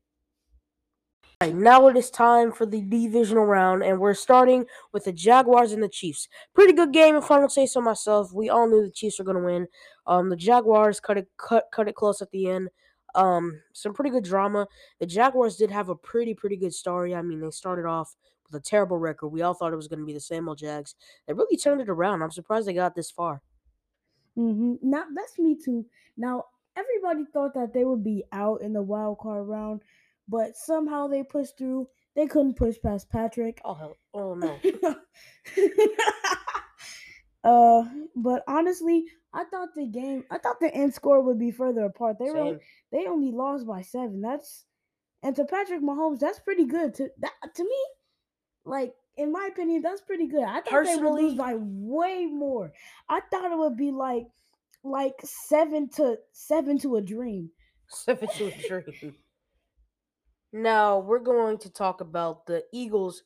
All 1.41 1.49
right, 1.49 1.57
now 1.57 1.89
it 1.89 1.97
is 1.97 2.11
time 2.11 2.53
for 2.53 2.67
the 2.67 2.81
divisional 2.81 3.45
round, 3.45 3.83
and 3.83 3.99
we're 3.99 4.15
starting 4.15 4.67
with 4.93 5.05
the 5.05 5.13
Jaguars 5.13 5.73
and 5.73 5.83
the 5.83 5.89
Chiefs. 5.89 6.29
Pretty 6.55 6.73
good 6.73 6.93
game, 6.93 7.17
if 7.17 7.31
I 7.31 7.39
don't 7.39 7.51
say 7.51 7.67
so 7.67 7.81
myself. 7.81 8.33
We 8.33 8.51
all 8.51 8.69
knew 8.69 8.85
the 8.85 8.91
Chiefs 8.91 9.19
were 9.19 9.25
going 9.25 9.39
to 9.39 9.45
win. 9.45 9.67
Um, 10.07 10.29
the 10.29 10.37
Jaguars 10.37 11.01
cut 11.01 11.19
it 11.19 11.29
cut 11.37 11.65
cut 11.73 11.89
it 11.89 11.97
close 11.97 12.23
at 12.23 12.31
the 12.31 12.49
end. 12.49 12.69
Um, 13.15 13.61
some 13.73 13.95
pretty 13.95 14.11
good 14.11 14.25
drama. 14.25 14.67
The 15.01 15.07
Jaguars 15.07 15.57
did 15.57 15.71
have 15.71 15.89
a 15.89 15.95
pretty 15.95 16.35
pretty 16.35 16.57
good 16.57 16.75
story. 16.75 17.15
I 17.15 17.23
mean, 17.23 17.41
they 17.41 17.51
started 17.51 17.87
off 17.87 18.17
with 18.51 18.61
a 18.61 18.65
terrible 18.65 18.99
record. 18.99 19.29
We 19.29 19.43
all 19.43 19.55
thought 19.55 19.73
it 19.73 19.77
was 19.77 19.89
going 19.89 20.01
to 20.01 20.07
be 20.07 20.13
the 20.13 20.21
same 20.21 20.49
old 20.49 20.59
Jags. 20.59 20.95
They 21.27 21.33
really 21.33 21.57
turned 21.57 21.81
it 21.81 21.89
around. 21.89 22.23
I'm 22.23 22.31
surprised 22.31 22.67
they 22.67 22.75
got 22.75 22.95
this 22.95 23.11
far. 23.11 23.43
Mm-hmm. 24.37 24.75
Now 24.83 25.05
that's 25.15 25.39
me 25.39 25.57
too. 25.63 25.87
Now 26.17 26.45
everybody 26.77 27.25
thought 27.33 27.55
that 27.55 27.73
they 27.73 27.85
would 27.85 28.03
be 28.03 28.25
out 28.33 28.63
in 28.63 28.73
the 28.73 28.83
wild 28.83 29.19
card 29.19 29.47
round, 29.47 29.83
but 30.29 30.57
somehow 30.57 31.07
they 31.07 31.23
pushed 31.23 31.57
through. 31.57 31.89
They 32.17 32.27
couldn't 32.27 32.55
push 32.55 32.77
past 32.83 33.11
Patrick. 33.11 33.61
Oh 33.65 33.75
hell, 33.75 33.97
oh 34.13 34.35
no. 34.35 34.59
uh, 37.45 37.85
but 38.17 38.43
honestly, 38.49 39.07
I 39.33 39.45
thought 39.45 39.75
the 39.75 39.87
game, 39.87 40.25
I 40.31 40.39
thought 40.39 40.61
the 40.61 40.75
end 40.75 40.95
score 40.95 41.21
would 41.23 41.39
be 41.39 41.51
further 41.51 41.85
apart. 41.85 42.19
They 42.19 42.31
were, 42.31 42.61
they 42.93 43.07
only 43.07 43.33
lost 43.33 43.67
by 43.67 43.83
seven. 43.83 44.21
That's 44.23 44.65
And 45.23 45.37
to 45.37 45.45
Patrick 45.45 45.83
Mahomes, 45.83 46.21
that's 46.21 46.39
pretty 46.41 46.65
good. 46.67 46.95
To 46.95 47.11
that 47.19 47.33
to 47.57 47.65
me, 47.65 47.85
like 48.65 48.95
in 49.17 49.33
my 49.33 49.49
opinion, 49.53 49.83
that's 49.83 50.01
pretty 50.01 50.27
good. 50.27 50.45
I 50.45 50.61
thought 50.61 50.85
they 50.85 50.97
would 50.97 51.23
lose 51.23 51.35
by 51.35 51.55
way 51.57 52.27
more. 52.27 52.73
I 53.09 53.21
thought 53.31 53.51
it 53.53 53.59
would 53.59 53.77
be 53.77 53.93
like 53.93 54.27
like 54.83 55.15
seven 55.25 55.89
to 55.91 56.19
seven 56.33 56.79
to 56.81 56.97
a 56.97 57.03
dream. 57.03 57.51
Seven 57.89 58.29
to 58.29 58.47
a 58.47 58.83
dream. 58.83 59.15
Now 60.57 61.01
we're 61.01 61.19
going 61.19 61.59
to 61.59 61.71
talk 61.71 62.01
about 62.01 62.47
the 62.47 62.63
Eagles. 62.73 63.25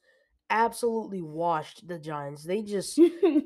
Absolutely 0.50 1.20
washed 1.22 1.86
the 1.86 1.98
Giants. 1.98 2.42
They 2.44 2.62
just 2.62 2.98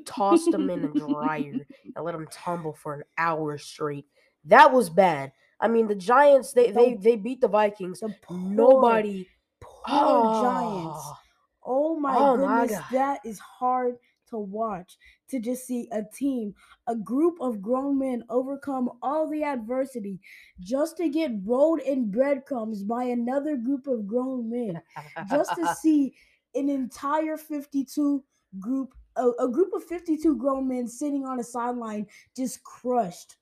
tossed 0.05 0.51
them 0.51 0.69
in 0.69 0.85
a 0.85 0.87
dryer 0.89 1.65
and 1.95 2.05
let 2.05 2.13
them 2.13 2.27
tumble 2.31 2.73
for 2.73 2.93
an 2.93 3.03
hour 3.17 3.57
straight. 3.57 4.05
That 4.45 4.71
was 4.71 4.89
bad. 4.89 5.31
I 5.59 5.67
mean, 5.67 5.87
the 5.87 5.95
Giants 5.95 6.53
they 6.53 6.71
they, 6.71 6.95
The- 6.95 7.01
they 7.01 7.15
beat 7.17 7.41
the 7.41 7.47
Vikings. 7.47 7.99
the 7.99 8.15
poor, 8.21 8.37
Nobody. 8.37 9.27
poor 9.61 10.23
Giants. 10.41 10.99
Ah, 11.01 11.19
Oh 11.65 11.97
my 11.99 12.15
Oh 12.17 12.35
goodness, 12.37 12.71
God. 12.77 12.85
that 12.91 13.19
is 13.25 13.39
hard 13.39 13.95
to 14.29 14.37
watch. 14.37 14.97
To 15.29 15.39
just 15.39 15.65
see 15.65 15.87
a 15.93 16.03
team, 16.03 16.53
a 16.87 16.95
group 16.95 17.37
of 17.39 17.61
grown 17.61 17.97
men 17.99 18.23
overcome 18.29 18.89
all 19.01 19.29
the 19.29 19.43
adversity 19.43 20.19
just 20.59 20.97
to 20.97 21.07
get 21.09 21.31
rolled 21.45 21.79
in 21.79 22.11
breadcrumbs 22.11 22.83
by 22.83 23.05
another 23.05 23.55
group 23.55 23.87
of 23.87 24.05
grown 24.07 24.49
men. 24.49 24.81
Just 25.29 25.55
to 25.55 25.73
see 25.81 26.13
an 26.55 26.69
entire 26.69 27.37
52 27.37 28.23
group, 28.59 28.93
a, 29.15 29.29
a 29.39 29.47
group 29.49 29.73
of 29.73 29.83
52 29.83 30.35
grown 30.37 30.67
men 30.67 30.87
sitting 30.87 31.25
on 31.25 31.39
a 31.39 31.43
sideline 31.43 32.07
just 32.35 32.63
crushed. 32.63 33.35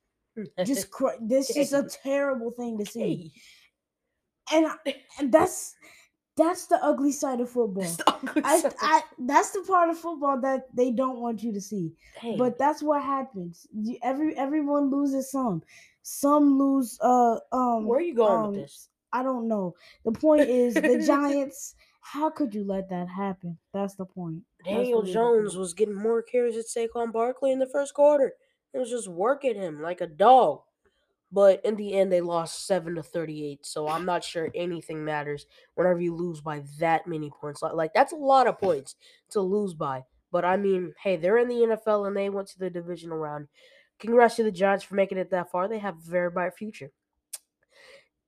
Just 0.65 0.89
cru- 0.91 1.17
this 1.21 1.55
is 1.55 1.73
a 1.73 1.87
terrible 2.03 2.51
thing 2.51 2.77
to 2.77 2.85
see. 2.85 3.31
And, 4.51 4.67
I- 4.67 4.95
and 5.19 5.31
that's 5.31 5.75
that's 6.37 6.65
the 6.67 6.83
ugly 6.83 7.11
side 7.11 7.41
of 7.41 7.49
football. 7.49 7.83
it's 7.83 7.97
the 7.97 8.41
I, 8.43 8.59
side. 8.59 8.71
I 8.81 9.01
that's 9.19 9.51
the 9.51 9.61
part 9.67 9.89
of 9.89 9.97
football 9.97 10.39
that 10.41 10.73
they 10.75 10.91
don't 10.91 11.19
want 11.19 11.43
you 11.43 11.51
to 11.53 11.61
see. 11.61 11.91
Hey, 12.15 12.37
But 12.37 12.57
that's 12.57 12.81
what 12.81 13.03
happens. 13.03 13.67
You, 13.73 13.97
every 14.01 14.35
everyone 14.37 14.89
loses 14.89 15.29
some. 15.29 15.61
Some 16.03 16.57
lose 16.57 16.97
uh 17.01 17.37
um 17.51 17.85
where 17.85 17.99
are 17.99 18.01
you 18.01 18.15
going 18.15 18.45
um, 18.45 18.51
with 18.51 18.61
this? 18.61 18.89
I 19.13 19.23
don't 19.23 19.47
know. 19.47 19.75
The 20.05 20.13
point 20.13 20.49
is 20.49 20.73
the 20.73 21.03
Giants 21.05 21.75
how 22.01 22.29
could 22.29 22.53
you 22.53 22.63
let 22.63 22.89
that 22.89 23.07
happen? 23.07 23.57
That's 23.73 23.95
the 23.95 24.05
point. 24.05 24.43
That's 24.65 24.75
Daniel 24.75 25.03
Jones 25.03 25.55
was 25.55 25.73
getting 25.73 25.95
more 25.95 26.21
carries 26.21 26.57
at 26.57 26.65
Saquon 26.65 27.13
Barkley 27.13 27.51
in 27.51 27.59
the 27.59 27.67
first 27.67 27.93
quarter. 27.93 28.33
It 28.73 28.79
was 28.79 28.89
just 28.89 29.07
working 29.07 29.55
him 29.55 29.81
like 29.81 30.01
a 30.01 30.07
dog. 30.07 30.61
But 31.31 31.63
in 31.63 31.77
the 31.77 31.97
end, 31.97 32.11
they 32.11 32.19
lost 32.19 32.67
seven 32.67 32.95
to 32.95 33.03
thirty-eight. 33.03 33.65
So 33.65 33.87
I'm 33.87 34.03
not 34.03 34.23
sure 34.23 34.49
anything 34.53 35.05
matters 35.05 35.45
whenever 35.75 36.01
you 36.01 36.13
lose 36.13 36.41
by 36.41 36.63
that 36.79 37.07
many 37.07 37.29
points. 37.29 37.61
Like, 37.61 37.73
like 37.73 37.93
that's 37.93 38.11
a 38.11 38.17
lot 38.17 38.47
of 38.47 38.59
points 38.59 38.95
to 39.29 39.39
lose 39.39 39.73
by. 39.73 40.03
But 40.31 40.43
I 40.43 40.57
mean, 40.57 40.93
hey, 41.01 41.15
they're 41.15 41.37
in 41.37 41.47
the 41.47 41.77
NFL 41.77 42.07
and 42.07 42.17
they 42.17 42.29
went 42.29 42.49
to 42.49 42.59
the 42.59 42.69
divisional 42.69 43.17
round. 43.17 43.47
Congrats 43.99 44.35
to 44.37 44.43
the 44.43 44.51
Giants 44.51 44.83
for 44.83 44.95
making 44.95 45.19
it 45.19 45.29
that 45.29 45.51
far. 45.51 45.67
They 45.67 45.79
have 45.79 45.97
a 45.97 46.09
very 46.09 46.29
bright 46.29 46.55
future. 46.55 46.91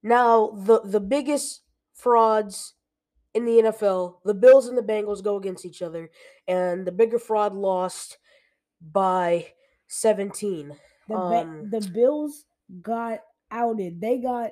Now, 0.01 0.51
the 0.51 0.82
the 0.82 1.01
biggest 1.01 1.63
frauds 1.94 2.75
in 3.33 3.45
the 3.45 3.61
NFL, 3.63 4.17
the 4.25 4.33
Bills 4.33 4.67
and 4.67 4.77
the 4.77 4.81
Bengals 4.83 5.23
go 5.23 5.37
against 5.37 5.65
each 5.65 5.81
other, 5.81 6.09
and 6.47 6.85
the 6.85 6.91
bigger 6.91 7.17
fraud 7.19 7.53
lost 7.53 8.17
by 8.91 9.47
17. 9.87 10.69
The 11.07 11.15
Ba- 11.15 11.17
um, 11.19 11.69
the 11.69 11.81
Bills 11.93 12.45
got 12.81 13.19
outed. 13.51 13.99
They 14.01 14.17
got 14.19 14.51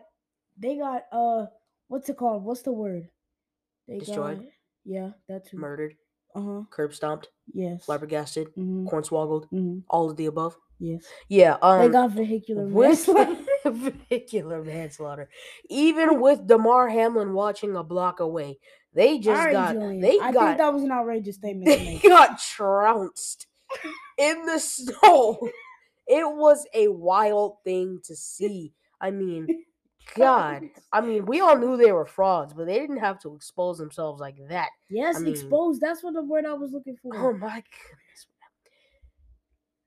they 0.58 0.78
got 0.78 1.04
uh 1.12 1.46
what's 1.88 2.10
it 2.10 2.18
called? 2.18 2.44
What's 2.44 2.62
the 2.62 2.72
word? 2.74 3.10
They 3.88 4.00
Destroyed? 4.00 4.40
got 4.40 4.48
yeah, 4.86 5.10
that's. 5.30 5.54
Murdered, 5.54 5.96
Uh-huh. 6.36 6.64
curb 6.72 6.94
stomped, 6.94 7.30
Yes. 7.54 7.86
flabbergasted, 7.86 8.48
Mm-hmm. 8.56 8.88
cornswoggled, 8.88 9.44
Mm-hmm. 9.52 9.80
all 9.90 10.10
of 10.10 10.18
the 10.18 10.26
above. 10.26 10.58
Yes. 10.80 11.04
Yeah, 11.30 11.58
um, 11.62 11.80
they 11.82 11.90
got 11.90 12.12
vehicular 12.12 12.66
with. 12.66 13.08
vehicular 14.10 14.64
manslaughter. 14.64 15.30
Even 15.70 16.20
with 16.20 16.48
Damar 16.48 16.90
Hamlin 16.90 17.34
watching 17.34 17.76
a 17.76 17.84
block 17.84 18.20
away, 18.20 18.58
they 18.94 19.20
just 19.20 19.44
right, 19.44 19.54
got 19.54 19.74
Julian. 19.74 20.00
they 20.02 20.20
I 20.20 20.32
got 20.32 20.46
think 20.46 20.58
that 20.58 20.74
was 20.74 20.84
an 20.84 20.92
outrageous 20.92 21.36
statement 21.36 21.66
they 21.68 22.00
got 22.08 22.40
trounced 22.40 23.48
in 24.18 24.46
the 24.46 24.60
snow. 24.60 25.40
It 26.08 26.28
was 26.28 26.66
a 26.74 26.90
wild 26.90 27.58
thing 27.64 28.00
to 28.06 28.16
see. 28.16 28.74
I 29.00 29.12
mean, 29.12 29.48
God. 30.16 30.64
I 30.92 31.02
mean, 31.02 31.26
we 31.26 31.40
all 31.40 31.58
knew 31.58 31.78
they 31.78 31.92
were 31.92 32.06
frauds, 32.06 32.54
but 32.54 32.66
they 32.66 32.80
didn't 32.80 32.98
have 32.98 33.20
to 33.20 33.34
expose 33.36 33.78
themselves 33.78 34.20
like 34.20 34.36
that. 34.50 34.70
Yes, 34.90 35.18
I 35.18 35.20
mean- 35.20 35.32
exposed. 35.32 35.82
That's 35.82 36.04
what 36.04 36.14
the 36.14 36.24
word 36.24 36.46
I 36.46 36.54
was 36.54 36.72
looking 36.72 36.98
for. 37.02 37.16
Oh 37.16 37.34
my. 37.34 37.64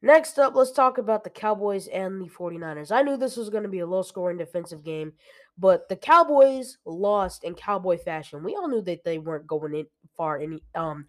Next 0.04 0.38
up, 0.38 0.54
let's 0.54 0.70
talk 0.70 0.98
about 0.98 1.24
the 1.24 1.30
Cowboys 1.30 1.86
and 1.86 2.20
the 2.20 2.28
49ers. 2.28 2.92
I 2.92 3.00
knew 3.00 3.16
this 3.16 3.38
was 3.38 3.48
going 3.48 3.62
to 3.62 3.70
be 3.70 3.78
a 3.78 3.86
low 3.86 4.02
scoring 4.02 4.36
defensive 4.36 4.84
game, 4.84 5.14
but 5.56 5.88
the 5.88 5.96
Cowboys 5.96 6.76
lost 6.84 7.42
in 7.42 7.54
cowboy 7.54 7.96
fashion. 7.96 8.44
We 8.44 8.54
all 8.54 8.68
knew 8.68 8.82
that 8.82 9.02
they 9.02 9.16
weren't 9.16 9.46
going 9.46 9.74
in 9.74 9.86
far 10.14 10.38
any 10.38 10.62
um 10.74 11.06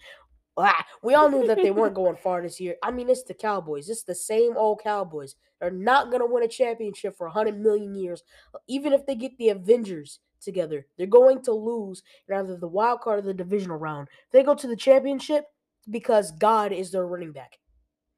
ah, 0.55 0.85
we 1.03 1.13
all 1.13 1.29
knew 1.29 1.45
that 1.45 1.57
they 1.57 1.71
weren't 1.71 1.93
going 2.03 2.15
far 2.15 2.41
this 2.41 2.61
year. 2.61 2.75
I 2.81 2.91
mean, 2.91 3.09
it's 3.09 3.23
the 3.23 3.33
Cowboys. 3.33 3.89
It's 3.89 4.03
the 4.03 4.15
same 4.15 4.55
old 4.55 4.79
Cowboys. 4.81 5.35
They're 5.59 5.71
not 5.71 6.09
going 6.09 6.21
to 6.21 6.33
win 6.33 6.43
a 6.43 6.47
championship 6.47 7.17
for 7.17 7.27
100 7.27 7.59
million 7.59 7.95
years. 7.95 8.23
Even 8.69 8.93
if 8.93 9.05
they 9.05 9.15
get 9.15 9.37
the 9.37 9.49
Avengers 9.49 10.19
together, 10.41 10.87
they're 10.97 11.05
going 11.05 11.41
to 11.43 11.51
lose 11.51 12.01
in 12.29 12.35
either 12.37 12.55
the 12.55 12.65
wild 12.69 13.01
card 13.01 13.19
or 13.19 13.23
the 13.23 13.33
divisional 13.33 13.75
round. 13.75 14.07
If 14.27 14.31
they 14.31 14.43
go 14.43 14.55
to 14.55 14.67
the 14.67 14.77
championship, 14.77 15.47
because 15.91 16.31
God 16.31 16.71
is 16.71 16.91
their 16.91 17.05
running 17.05 17.33
back. 17.33 17.59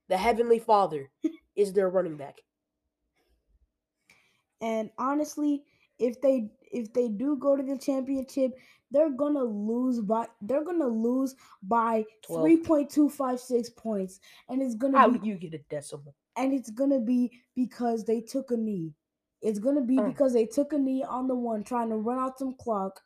The 0.09 0.17
Heavenly 0.17 0.59
Father 0.59 1.09
is 1.55 1.73
their 1.73 1.89
running 1.89 2.17
back. 2.17 2.39
And 4.61 4.89
honestly, 4.97 5.63
if 5.99 6.19
they 6.21 6.49
if 6.71 6.91
they 6.93 7.07
do 7.09 7.37
go 7.37 7.55
to 7.55 7.63
the 7.63 7.77
championship, 7.77 8.51
they're 8.91 9.11
gonna 9.11 9.43
lose 9.43 9.99
by 9.99 10.27
they're 10.41 10.63
gonna 10.63 10.87
lose 10.87 11.35
by 11.61 12.05
three 12.27 12.57
point 12.57 12.89
two 12.89 13.09
five 13.09 13.39
six 13.39 13.69
points, 13.69 14.19
and 14.49 14.61
it's 14.61 14.75
gonna 14.75 14.97
How 14.97 15.09
be 15.09 15.27
you 15.27 15.35
get 15.35 15.53
a 15.53 15.59
decimal? 15.69 16.15
and 16.35 16.53
it's 16.53 16.69
gonna 16.71 16.99
be 16.99 17.31
because 17.55 18.05
they 18.05 18.21
took 18.21 18.51
a 18.51 18.57
knee. 18.57 18.93
It's 19.41 19.59
gonna 19.59 19.81
be 19.81 19.99
Oh. 19.99 20.07
because 20.07 20.33
they 20.33 20.45
took 20.45 20.73
a 20.73 20.77
knee 20.77 21.03
on 21.03 21.27
the 21.27 21.35
one 21.35 21.63
trying 21.63 21.89
to 21.89 21.97
run 21.97 22.17
out 22.19 22.39
some 22.39 22.53
clock 22.55 23.01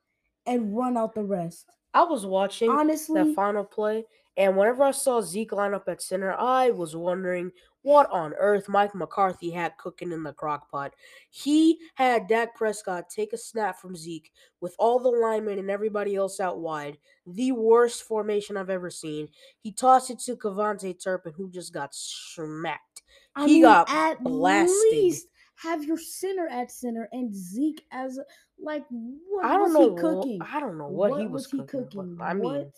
and 0.46 0.76
run 0.76 0.96
out 0.98 1.14
the 1.16 1.24
rest. 1.24 1.66
I 1.94 2.04
was 2.04 2.26
watching 2.26 2.70
Honestly, 2.70 3.24
that 3.24 3.36
final 3.36 3.64
play, 3.64 4.06
and 4.38 4.56
whenever 4.56 4.84
I 4.84 4.92
saw 4.92 5.22
Zeke 5.22 5.52
line 5.52 5.74
up 5.74 5.88
at 5.88 6.02
center, 6.02 6.34
I 6.34 6.70
was 6.70 6.96
wondering 6.96 7.52
what 7.84 8.10
on 8.12 8.34
earth 8.36 8.70
Mike 8.70 8.94
McCarthy 8.94 9.50
had 9.50 9.78
cooking 9.78 10.12
in 10.12 10.24
the 10.24 10.34
crock 10.34 10.70
pot. 10.70 10.94
He 11.30 11.80
had 11.96 12.28
Dak 12.28 12.56
Prescott 12.56 13.10
take 13.10 13.34
a 13.34 13.38
snap 13.38 13.80
from 13.80 13.96
Zeke 13.96 14.32
with 14.62 14.76
all 14.78 15.00
the 15.00 15.10
linemen 15.10 15.60
and 15.60 15.70
everybody 15.70 16.16
else 16.16 16.40
out 16.40 16.60
wide. 16.60 16.98
The 17.26 17.52
worst 17.52 18.04
formation 18.04 18.56
I've 18.56 18.70
ever 18.70 18.90
seen. 18.90 19.28
He 19.60 19.72
tossed 19.72 20.12
it 20.12 20.20
to 20.20 20.36
KaVontae 20.36 21.04
Turpin, 21.04 21.34
who 21.36 21.50
just 21.50 21.74
got 21.74 21.90
smacked. 21.94 23.02
I 23.36 23.48
he 23.48 23.54
mean, 23.56 23.64
got 23.64 23.90
at 23.90 24.24
blasted. 24.24 24.76
least 24.92 25.28
have 25.56 25.84
your 25.84 25.98
center 25.98 26.48
at 26.48 26.72
center 26.72 27.08
and 27.12 27.34
Zeke 27.36 27.84
as 27.92 28.18
a, 28.18 28.24
like 28.62 28.84
what 28.90 29.46
I 29.46 29.54
don't 29.58 29.64
was 29.64 29.74
know. 29.74 29.96
he 29.96 30.02
cooking? 30.02 30.40
I 30.42 30.60
don't 30.60 30.78
know 30.78 30.88
what, 30.88 31.20
he 31.20 31.28
was, 31.28 31.50
he 31.50 31.64
cooking. 31.64 32.16
but 32.18 32.24
I 32.24 32.34
mean, 32.34 32.44
What? 32.44 32.72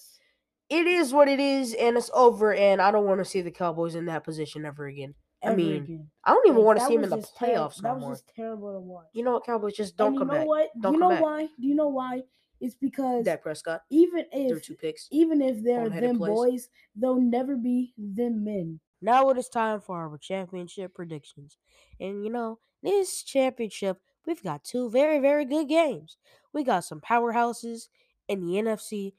it 0.69 0.87
is 0.87 1.13
what 1.13 1.27
it 1.27 1.39
is, 1.39 1.73
and 1.73 1.97
it's 1.97 2.09
over. 2.13 2.53
And 2.53 2.81
I 2.81 2.91
don't 2.91 3.05
want 3.05 3.19
to 3.19 3.25
see 3.25 3.41
the 3.41 3.51
Cowboys 3.51 3.95
in 3.95 4.05
that 4.05 4.23
position 4.23 4.65
ever 4.65 4.85
again. 4.87 5.15
I 5.45 5.53
mean, 5.55 5.83
again. 5.83 6.07
I 6.23 6.31
don't 6.31 6.47
even 6.47 6.57
Like, 6.59 6.65
want 6.65 6.79
to 6.79 6.85
see 6.85 6.95
him 6.95 7.03
in 7.03 7.09
the 7.09 7.17
just 7.17 7.37
ter- 7.37 7.47
playoffs 7.47 7.81
no 7.83 7.89
That 7.89 7.99
was 7.99 8.21
just 8.21 8.33
terrible 8.35 8.73
to 8.73 8.79
watch. 8.79 9.07
You 9.13 9.23
know 9.23 9.33
what, 9.33 9.45
Cowboys? 9.45 9.73
Just 9.73 9.97
don't 9.97 10.09
and 10.09 10.17
come 10.19 10.27
you 10.29 10.33
know 10.33 10.39
back. 10.39 10.47
what? 10.47 10.69
Don't 10.81 10.93
you 10.93 10.99
know 10.99 11.09
back. 11.09 11.21
why? 11.21 11.41
Do 11.59 11.67
you 11.67 11.75
know 11.75 11.89
why? 11.89 12.21
It's 12.61 12.75
because 12.75 13.25
Dak 13.25 13.41
Prescott 13.41 13.81
even 13.89 14.23
if 14.31 14.63
two 14.63 14.75
picks. 14.75 15.09
even 15.11 15.41
if 15.41 15.61
they're 15.61 15.89
them 15.89 16.17
plays. 16.17 16.29
boys, 16.33 16.69
they'll 16.95 17.19
never 17.19 17.57
be 17.57 17.93
them 17.97 18.45
men. 18.45 18.79
Now 19.01 19.29
it 19.31 19.37
is 19.37 19.49
time 19.49 19.81
for 19.81 19.97
our 19.97 20.17
championship 20.17 20.93
predictions. 20.95 21.57
And 21.99 22.23
you 22.23 22.31
know, 22.31 22.59
this 22.81 23.21
championship, 23.23 23.97
we've 24.25 24.43
got 24.43 24.63
two 24.63 24.89
very, 24.89 25.19
very 25.19 25.45
good 25.45 25.67
games. 25.67 26.17
We 26.53 26.63
got 26.63 26.85
some 26.85 27.01
powerhouses 27.01 27.87
in 28.27 28.41
the 28.41 28.53
NFC, 28.53 29.13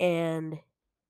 and 0.00 0.58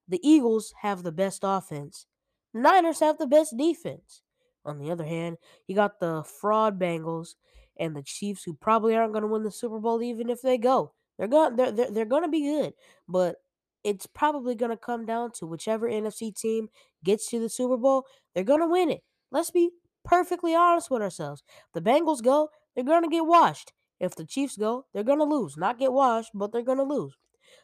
the 0.09 0.21
Eagles 0.23 0.75
have 0.83 1.03
the 1.03 1.13
best 1.13 1.41
offense. 1.43 2.07
The 2.55 2.61
Niners 2.61 3.01
have 3.01 3.19
the 3.19 3.27
best 3.27 3.57
defense. 3.57 4.23
On 4.65 4.79
the 4.79 4.91
other 4.91 5.05
hand, 5.05 5.39
you 5.67 5.75
got 5.75 5.99
the 5.99 6.25
fraud 6.25 6.79
Bengals 6.79 7.35
and 7.79 7.95
the 7.97 8.03
Chiefs, 8.03 8.43
who 8.43 8.55
probably 8.55 8.95
aren't 8.97 9.13
going 9.13 9.23
to 9.23 9.29
win 9.29 9.45
the 9.45 9.51
Super 9.51 9.79
Bowl 9.79 10.03
even 10.03 10.29
if 10.29 10.43
they 10.43 10.59
go. 10.59 10.93
They're 11.19 11.29
going, 11.29 11.57
they're, 11.57 11.73
they're, 11.73 11.91
they're 11.91 12.05
going 12.05 12.23
to 12.23 12.29
be 12.29 12.43
good, 12.43 12.75
but 13.09 13.37
it's 13.85 14.07
probably 14.07 14.55
going 14.55 14.71
to 14.71 14.77
come 14.77 15.07
down 15.07 15.33
to 15.33 15.47
whichever 15.47 15.89
NFC 15.89 16.35
team 16.35 16.69
gets 17.05 17.29
to 17.31 17.41
the 17.41 17.49
Super 17.49 17.77
Bowl, 17.77 18.07
they're 18.35 18.45
going 18.45 18.61
to 18.61 18.67
win 18.67 18.91
it. 18.91 19.03
Let's 19.31 19.51
be 19.51 19.71
perfectly 20.05 20.55
honest 20.55 20.91
with 20.91 21.03
ourselves. 21.03 21.43
The 21.75 21.81
Bengals 21.81 22.23
go, 22.23 22.51
they're 22.79 22.85
going 22.85 23.03
to 23.03 23.09
get 23.09 23.27
washed. 23.27 23.73
If 23.99 24.15
the 24.15 24.25
Chiefs 24.25 24.57
go, 24.57 24.87
they're 24.95 25.03
going 25.03 25.19
to 25.19 25.25
lose. 25.25 25.57
Not 25.57 25.81
get 25.81 25.93
washed, 25.93 26.31
but 26.33 26.53
they're 26.53 26.63
going 26.63 26.79
to 26.79 26.85
lose. 26.85 27.17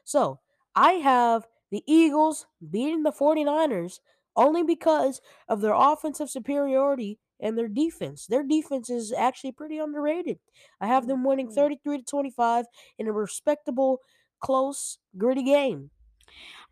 So 0.02 0.40
I 0.74 0.94
have 0.94 1.46
the 1.70 1.84
Eagles 1.86 2.46
beating 2.68 3.04
the 3.04 3.12
49ers 3.12 4.00
only 4.34 4.64
because 4.64 5.20
of 5.48 5.60
their 5.60 5.72
offensive 5.72 6.30
superiority 6.30 7.20
and 7.38 7.56
their 7.56 7.68
defense. 7.68 8.26
Their 8.26 8.42
defense 8.42 8.90
is 8.90 9.12
actually 9.12 9.52
pretty 9.52 9.78
underrated. 9.78 10.40
I 10.80 10.88
have 10.88 11.06
them 11.06 11.22
winning 11.22 11.46
mm-hmm. 11.46 11.54
33 11.54 11.98
to 11.98 12.04
25 12.04 12.64
in 12.98 13.06
a 13.06 13.12
respectable, 13.12 14.00
close, 14.40 14.98
gritty 15.16 15.44
game. 15.44 15.90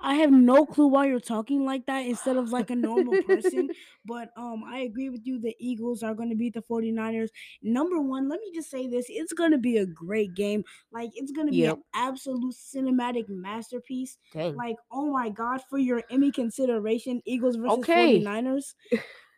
I 0.01 0.15
have 0.17 0.33
no 0.33 0.67
clue 0.67 0.89
why 0.89 1.07
you're 1.07 1.21
talking 1.21 1.65
like 1.65 1.87
that 1.87 2.01
instead 2.07 2.37
of 2.37 2.51
like 2.51 2.71
a 2.71 2.75
normal 2.77 3.15
person. 3.23 3.71
But 4.05 4.31
um 4.37 4.65
I 4.67 4.81
agree 4.81 5.11
with 5.11 5.21
you. 5.25 5.39
The 5.39 5.55
Eagles 5.61 6.03
are 6.03 6.15
gonna 6.15 6.35
beat 6.35 6.55
the 6.55 6.63
49ers. 6.63 7.29
Number 7.63 8.01
one, 8.01 8.29
let 8.29 8.41
me 8.41 8.51
just 8.53 8.71
say 8.71 8.89
this. 8.89 9.07
It's 9.09 9.33
gonna 9.33 9.59
be 9.59 9.77
a 9.79 9.87
great 9.87 10.35
game. 10.35 10.65
Like 10.91 11.11
it's 11.15 11.31
gonna 11.33 11.53
be 11.53 11.59
Yep. 11.63 11.77
an 11.77 11.83
absolute 11.95 12.55
cinematic 12.55 13.29
masterpiece. 13.29 14.19
Dang. 14.33 14.57
Like, 14.57 14.77
oh 14.91 15.13
my 15.13 15.29
god, 15.29 15.61
for 15.71 15.79
your 15.79 16.03
Emmy 16.11 16.33
consideration, 16.33 17.23
Eagles 17.25 17.57
versus 17.57 17.79
Okay. 17.79 18.19
49ers. 18.19 18.75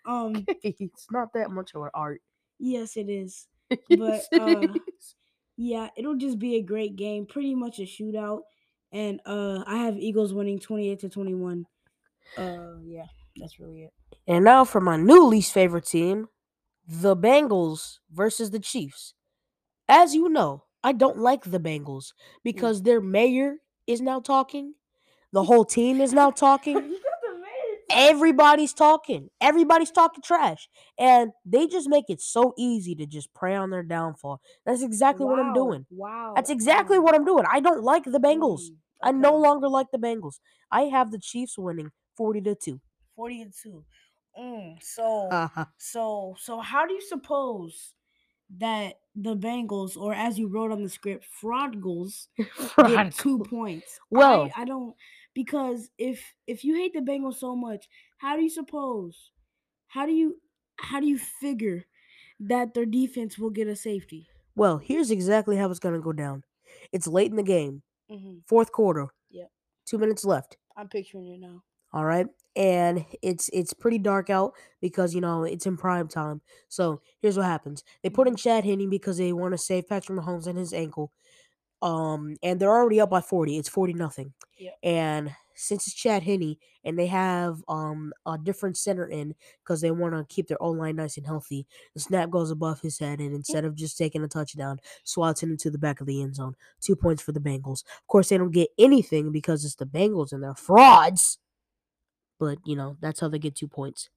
Um, 0.07 0.47
it's 0.63 1.07
not 1.11 1.33
that 1.35 1.51
much 1.51 1.75
of 1.75 1.83
an 1.83 1.91
art. 1.95 2.23
yes, 2.59 2.97
it 2.97 3.09
is. 3.11 3.47
But, 3.91 4.25
uh. 4.39 4.79
Yeah, 5.57 5.89
it'll 5.97 6.17
just 6.17 6.39
be 6.41 6.57
a 6.57 6.63
great 6.63 6.97
game, 6.97 7.27
pretty 7.27 7.55
much 7.55 7.79
a 7.79 7.83
shootout. 7.83 8.41
And 8.95 9.21
uh 9.27 9.65
I 9.67 9.79
have 9.79 9.99
Eagles 9.99 10.33
winning 10.33 10.59
28 10.59 11.01
to 11.01 11.09
21. 11.11 11.67
Uh 12.39 12.79
yeah, 12.85 13.07
that's 13.37 13.59
really 13.61 13.83
it. 13.83 13.93
And 14.27 14.45
now 14.45 14.65
for 14.65 14.81
my 14.81 14.97
new 14.97 15.27
least 15.27 15.53
favorite 15.53 15.85
team, 15.85 16.29
the 16.89 17.17
Bengals 17.17 17.99
versus 18.11 18.51
the 18.51 18.61
Chiefs. 18.61 19.15
As 19.89 20.15
you 20.15 20.29
know, 20.29 20.65
I 20.83 20.93
don't 20.93 21.19
like 21.19 21.45
the 21.45 21.61
Bengals 21.61 22.13
because 22.45 22.83
their 22.83 23.01
mayor 23.01 23.57
is 23.87 24.01
now 24.01 24.21
talking. 24.21 24.75
The 25.33 25.45
whole 25.51 25.65
team 25.65 26.01
is 26.01 26.13
now 26.13 26.31
talking. 26.31 26.99
Everybody's 27.91 28.73
talking. 28.73 29.29
Everybody's 29.41 29.91
talking 29.91 30.23
trash. 30.23 30.69
And 30.99 31.33
they 31.45 31.67
just 31.67 31.89
make 31.89 32.07
it 32.09 32.21
so 32.21 32.55
easy 32.57 32.95
to 32.97 33.07
just 33.07 33.33
prey 33.35 33.55
on 33.55 33.71
their 33.71 33.83
downfall. 33.83 34.41
That's 34.65 34.83
exactly 34.83 35.27
what 35.27 35.39
I'm 35.39 35.53
doing. 35.53 35.87
Wow. 35.91 36.33
That's 36.35 36.51
exactly 36.51 36.97
um, 36.97 37.05
what 37.05 37.15
I'm 37.15 37.25
doing. 37.25 37.45
I 37.51 37.61
don't 37.61 37.83
like 37.83 38.05
the 38.05 38.19
Bengals. 38.19 38.71
mm, 38.71 38.77
I 39.03 39.13
no 39.13 39.37
longer 39.37 39.69
like 39.69 39.91
the 39.93 39.99
Bengals. 39.99 40.41
I 40.71 40.83
have 40.83 41.11
the 41.11 41.19
Chiefs 41.19 41.59
winning 41.59 41.91
40 42.17 42.41
to 42.43 42.55
2. 42.55 42.81
40 43.17 43.43
and 43.43 43.53
2. 43.63 43.85
Mm, 44.39 44.83
so 44.83 45.29
Uh-huh. 45.31 45.65
so 45.79 46.35
so 46.39 46.61
how 46.61 46.87
do 46.87 46.95
you 46.95 47.01
suppose 47.03 47.95
that 48.59 49.01
the 49.15 49.37
Bengals 49.37 49.97
or 49.97 50.13
as 50.15 50.39
you 50.39 50.49
wrote 50.49 50.73
on 50.73 50.83
the 50.83 50.89
script, 50.89 51.25
fraud 51.25 51.81
goals 51.81 52.29
get 52.87 53.13
two 53.15 53.39
points. 53.45 53.99
Well- 54.11 54.51
I, 54.57 54.63
I 54.63 54.65
don't 54.65 54.95
because 55.35 55.91
if 55.99 56.35
if 56.47 56.65
you 56.65 56.75
hate 56.75 56.93
the 56.95 57.01
Bengals 57.01 57.37
so 57.37 57.55
much, 57.57 57.89
how 58.19 58.37
do 58.37 58.43
you 58.43 58.51
suppose? 58.51 59.31
How 59.89 60.07
do 60.07 60.13
you 60.13 60.41
how 60.77 60.99
do 61.01 61.07
you 61.07 61.19
figure 61.19 61.87
that 62.41 62.75
their 62.75 62.87
defense 62.87 63.39
will 63.39 63.51
get 63.51 63.69
a 63.69 63.77
safety? 63.77 64.29
Well, 64.57 64.79
here's 64.79 65.11
exactly 65.13 65.57
how 65.57 65.71
it's 65.71 65.79
going 65.81 65.95
to 65.95 66.01
go 66.01 66.13
down. 66.13 66.43
It's 66.93 67.07
late 67.07 67.31
in 67.31 67.37
the 67.37 67.43
game, 67.45 67.83
Mm-hmm. 68.11 68.39
fourth 68.47 68.73
quarter. 68.73 69.07
Yeah. 69.31 69.47
Two 69.87 69.99
minutes 69.99 70.25
left. 70.25 70.57
I'm 70.77 70.89
picturing 70.89 71.29
it 71.29 71.41
now. 71.41 71.63
All 71.93 72.05
right. 72.05 72.27
And 72.57 73.05
it's 73.23 73.49
it's 73.53 73.73
pretty 73.73 73.99
dark 73.99 74.31
out 74.31 74.53
because 74.81 75.15
you 75.15 75.21
know 75.21 75.45
it's 75.45 75.67
in 75.67 75.77
prime 75.77 76.09
time. 76.09 76.41
So 76.69 77.01
here's 77.21 77.37
what 77.37 77.47
happens. 77.47 77.85
They 78.03 78.11
put 78.11 78.29
in 78.29 78.37
Chad 78.37 78.65
Henne 78.65 78.91
because 78.91 79.19
they 79.19 79.33
want 79.33 79.53
to 79.53 79.59
save 79.59 79.89
Patrick 79.89 80.19
Mahomes 80.19 80.47
and 80.47 80.59
his 80.59 80.73
ankle. 80.73 81.13
Um, 81.85 82.37
and 82.43 82.59
they're 82.59 82.75
already 82.75 83.01
up 83.01 83.11
by 83.11 83.21
40. 83.21 83.59
It's 83.59 83.69
40 83.69 83.93
nothing. 83.93 84.33
Yep. 84.59 84.79
And 84.83 85.31
since 85.55 85.87
it's 85.87 85.95
Chad 85.95 86.23
Henne 86.23 86.57
and 86.83 86.99
they 86.99 87.07
have 87.07 87.63
um 87.69 88.13
a 88.27 88.37
different 88.39 88.77
center 88.77 89.07
in 89.07 89.35
because 89.63 89.81
they 89.81 89.91
want 89.91 90.15
to 90.15 90.25
keep 90.35 90.49
their 90.49 90.61
O 90.63 90.71
line 90.71 90.97
nice 90.97 91.19
and 91.19 91.27
healthy, 91.27 91.67
the 91.93 92.01
snap 92.01 92.31
goes 92.31 92.51
above 92.51 92.81
his 92.81 92.99
head, 92.99 93.21
and 93.21 93.35
instead 93.35 93.65
of 93.67 93.77
just 93.77 93.99
taking 93.99 94.25
a 94.25 94.29
touchdown, 94.29 94.81
swats 95.05 95.43
it 95.43 95.51
into 95.51 95.71
the 95.71 95.79
back 95.79 96.01
of 96.01 96.07
the 96.07 96.23
end 96.23 96.35
zone. 96.35 96.57
Two 96.81 96.97
points 96.97 97.23
for 97.23 97.33
the 97.33 97.41
Bengals. 97.41 97.85
Of 97.85 98.07
course, 98.09 98.31
they 98.31 98.39
don't 98.39 98.51
get 98.51 98.71
anything 98.79 99.31
because 99.31 99.65
it's 99.65 99.77
the 99.77 99.87
Bengals 99.87 100.33
and 100.33 100.43
they're 100.43 100.55
frauds. 100.55 101.39
But 102.41 102.59
you 102.65 102.77
know 102.77 102.97
that's 103.01 103.21
how 103.21 103.29
they 103.29 103.39
get 103.39 103.55
two 103.55 103.69
points. 103.69 104.09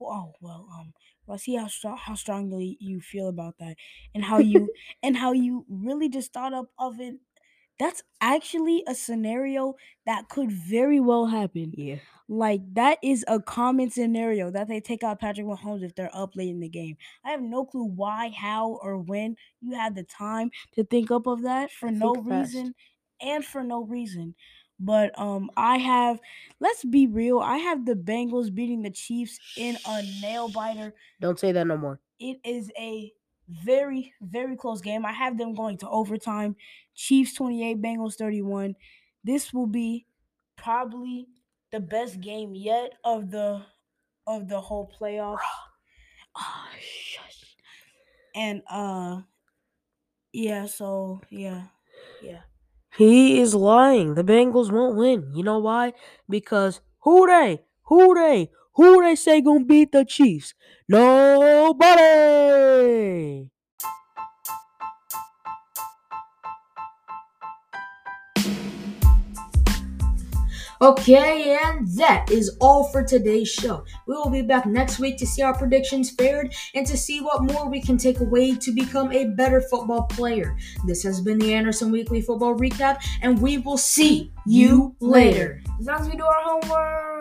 Oh 0.00 0.34
well, 0.40 0.68
um, 0.72 0.92
well, 1.26 1.38
see 1.38 1.56
how 1.56 1.68
strong 1.68 1.96
how 1.96 2.14
strongly 2.14 2.76
you 2.80 3.00
feel 3.00 3.28
about 3.28 3.58
that, 3.58 3.76
and 4.14 4.24
how 4.24 4.38
you 4.38 4.70
and 5.02 5.16
how 5.16 5.32
you 5.32 5.64
really 5.68 6.08
just 6.08 6.32
thought 6.32 6.52
up 6.54 6.70
of 6.78 7.00
it. 7.00 7.16
That's 7.78 8.02
actually 8.20 8.84
a 8.88 8.94
scenario 8.94 9.74
that 10.06 10.28
could 10.28 10.50
very 10.52 11.00
well 11.00 11.26
happen. 11.26 11.76
Yeah. 11.76 12.00
Like 12.28 12.62
that 12.74 12.98
is 13.02 13.24
a 13.28 13.40
common 13.40 13.90
scenario 13.90 14.50
that 14.50 14.68
they 14.68 14.80
take 14.80 15.04
out 15.04 15.20
Patrick 15.20 15.46
Mahomes 15.46 15.82
if 15.84 15.94
they're 15.94 16.14
up 16.14 16.34
late 16.36 16.48
in 16.50 16.60
the 16.60 16.68
game. 16.68 16.96
I 17.24 17.30
have 17.30 17.42
no 17.42 17.64
clue 17.66 17.84
why, 17.84 18.30
how, 18.30 18.78
or 18.82 18.98
when 18.98 19.36
you 19.60 19.74
had 19.76 19.94
the 19.94 20.02
time 20.04 20.50
to 20.72 20.84
think 20.84 21.10
up 21.10 21.26
of 21.26 21.42
that 21.42 21.70
for 21.70 21.90
no 21.90 22.20
fast. 22.22 22.22
reason 22.22 22.74
and 23.20 23.44
for 23.44 23.62
no 23.62 23.84
reason. 23.84 24.34
But 24.78 25.18
um 25.18 25.50
I 25.56 25.78
have 25.78 26.20
let's 26.60 26.84
be 26.84 27.06
real, 27.06 27.38
I 27.38 27.58
have 27.58 27.86
the 27.86 27.94
Bengals 27.94 28.54
beating 28.54 28.82
the 28.82 28.90
Chiefs 28.90 29.38
in 29.56 29.76
a 29.86 30.02
nail 30.20 30.48
biter. 30.48 30.94
Don't 31.20 31.38
say 31.38 31.52
that 31.52 31.66
no 31.66 31.76
more. 31.76 32.00
It 32.18 32.40
is 32.44 32.70
a 32.78 33.12
very, 33.48 34.12
very 34.20 34.56
close 34.56 34.80
game. 34.80 35.04
I 35.06 35.12
have 35.12 35.38
them 35.38 35.54
going 35.54 35.78
to 35.78 35.88
overtime. 35.88 36.56
Chiefs 36.94 37.34
28, 37.34 37.80
Bengals 37.80 38.16
31. 38.16 38.74
This 39.24 39.52
will 39.52 39.66
be 39.66 40.06
probably 40.56 41.28
the 41.72 41.80
best 41.80 42.20
game 42.20 42.54
yet 42.54 42.94
of 43.04 43.30
the 43.30 43.64
of 44.26 44.48
the 44.48 44.60
whole 44.60 44.90
playoffs. 44.90 45.40
Ah, 46.36 46.70
shush. 46.80 47.56
And 48.34 48.62
uh 48.68 49.22
yeah, 50.32 50.66
so 50.66 51.20
yeah. 51.30 51.68
Yeah. 52.20 52.42
He 52.96 53.40
is 53.40 53.54
lying. 53.54 54.14
The 54.14 54.24
Bengals 54.24 54.72
won't 54.72 54.96
win. 54.96 55.30
You 55.34 55.42
know 55.44 55.58
why? 55.58 55.92
Because 56.28 56.80
who 57.00 57.26
they? 57.26 57.62
Who 57.84 58.14
they? 58.14 58.50
Who 58.74 59.02
they 59.02 59.14
say 59.16 59.40
gonna 59.40 59.64
beat 59.64 59.92
the 59.92 60.04
Chiefs? 60.04 60.54
Nobody. 60.88 61.86
Okay, 70.86 71.58
and 71.64 71.84
that 71.96 72.30
is 72.30 72.56
all 72.60 72.84
for 72.84 73.02
today's 73.02 73.48
show. 73.48 73.84
We 74.06 74.14
will 74.14 74.30
be 74.30 74.42
back 74.42 74.66
next 74.66 75.00
week 75.00 75.18
to 75.18 75.26
see 75.26 75.42
our 75.42 75.52
predictions 75.52 76.12
fared 76.12 76.54
and 76.76 76.86
to 76.86 76.96
see 76.96 77.20
what 77.20 77.42
more 77.42 77.68
we 77.68 77.82
can 77.82 77.98
take 77.98 78.20
away 78.20 78.54
to 78.54 78.70
become 78.70 79.10
a 79.10 79.24
better 79.24 79.60
football 79.60 80.04
player. 80.04 80.56
This 80.86 81.02
has 81.02 81.20
been 81.20 81.40
the 81.40 81.52
Anderson 81.54 81.90
Weekly 81.90 82.22
Football 82.22 82.56
Recap, 82.56 83.02
and 83.20 83.42
we 83.42 83.58
will 83.58 83.78
see 83.78 84.30
you 84.46 84.94
later. 85.00 85.60
As 85.80 85.86
long 85.86 86.02
as 86.02 86.08
we 86.08 86.16
do 86.16 86.24
our 86.24 86.40
homework. 86.44 87.15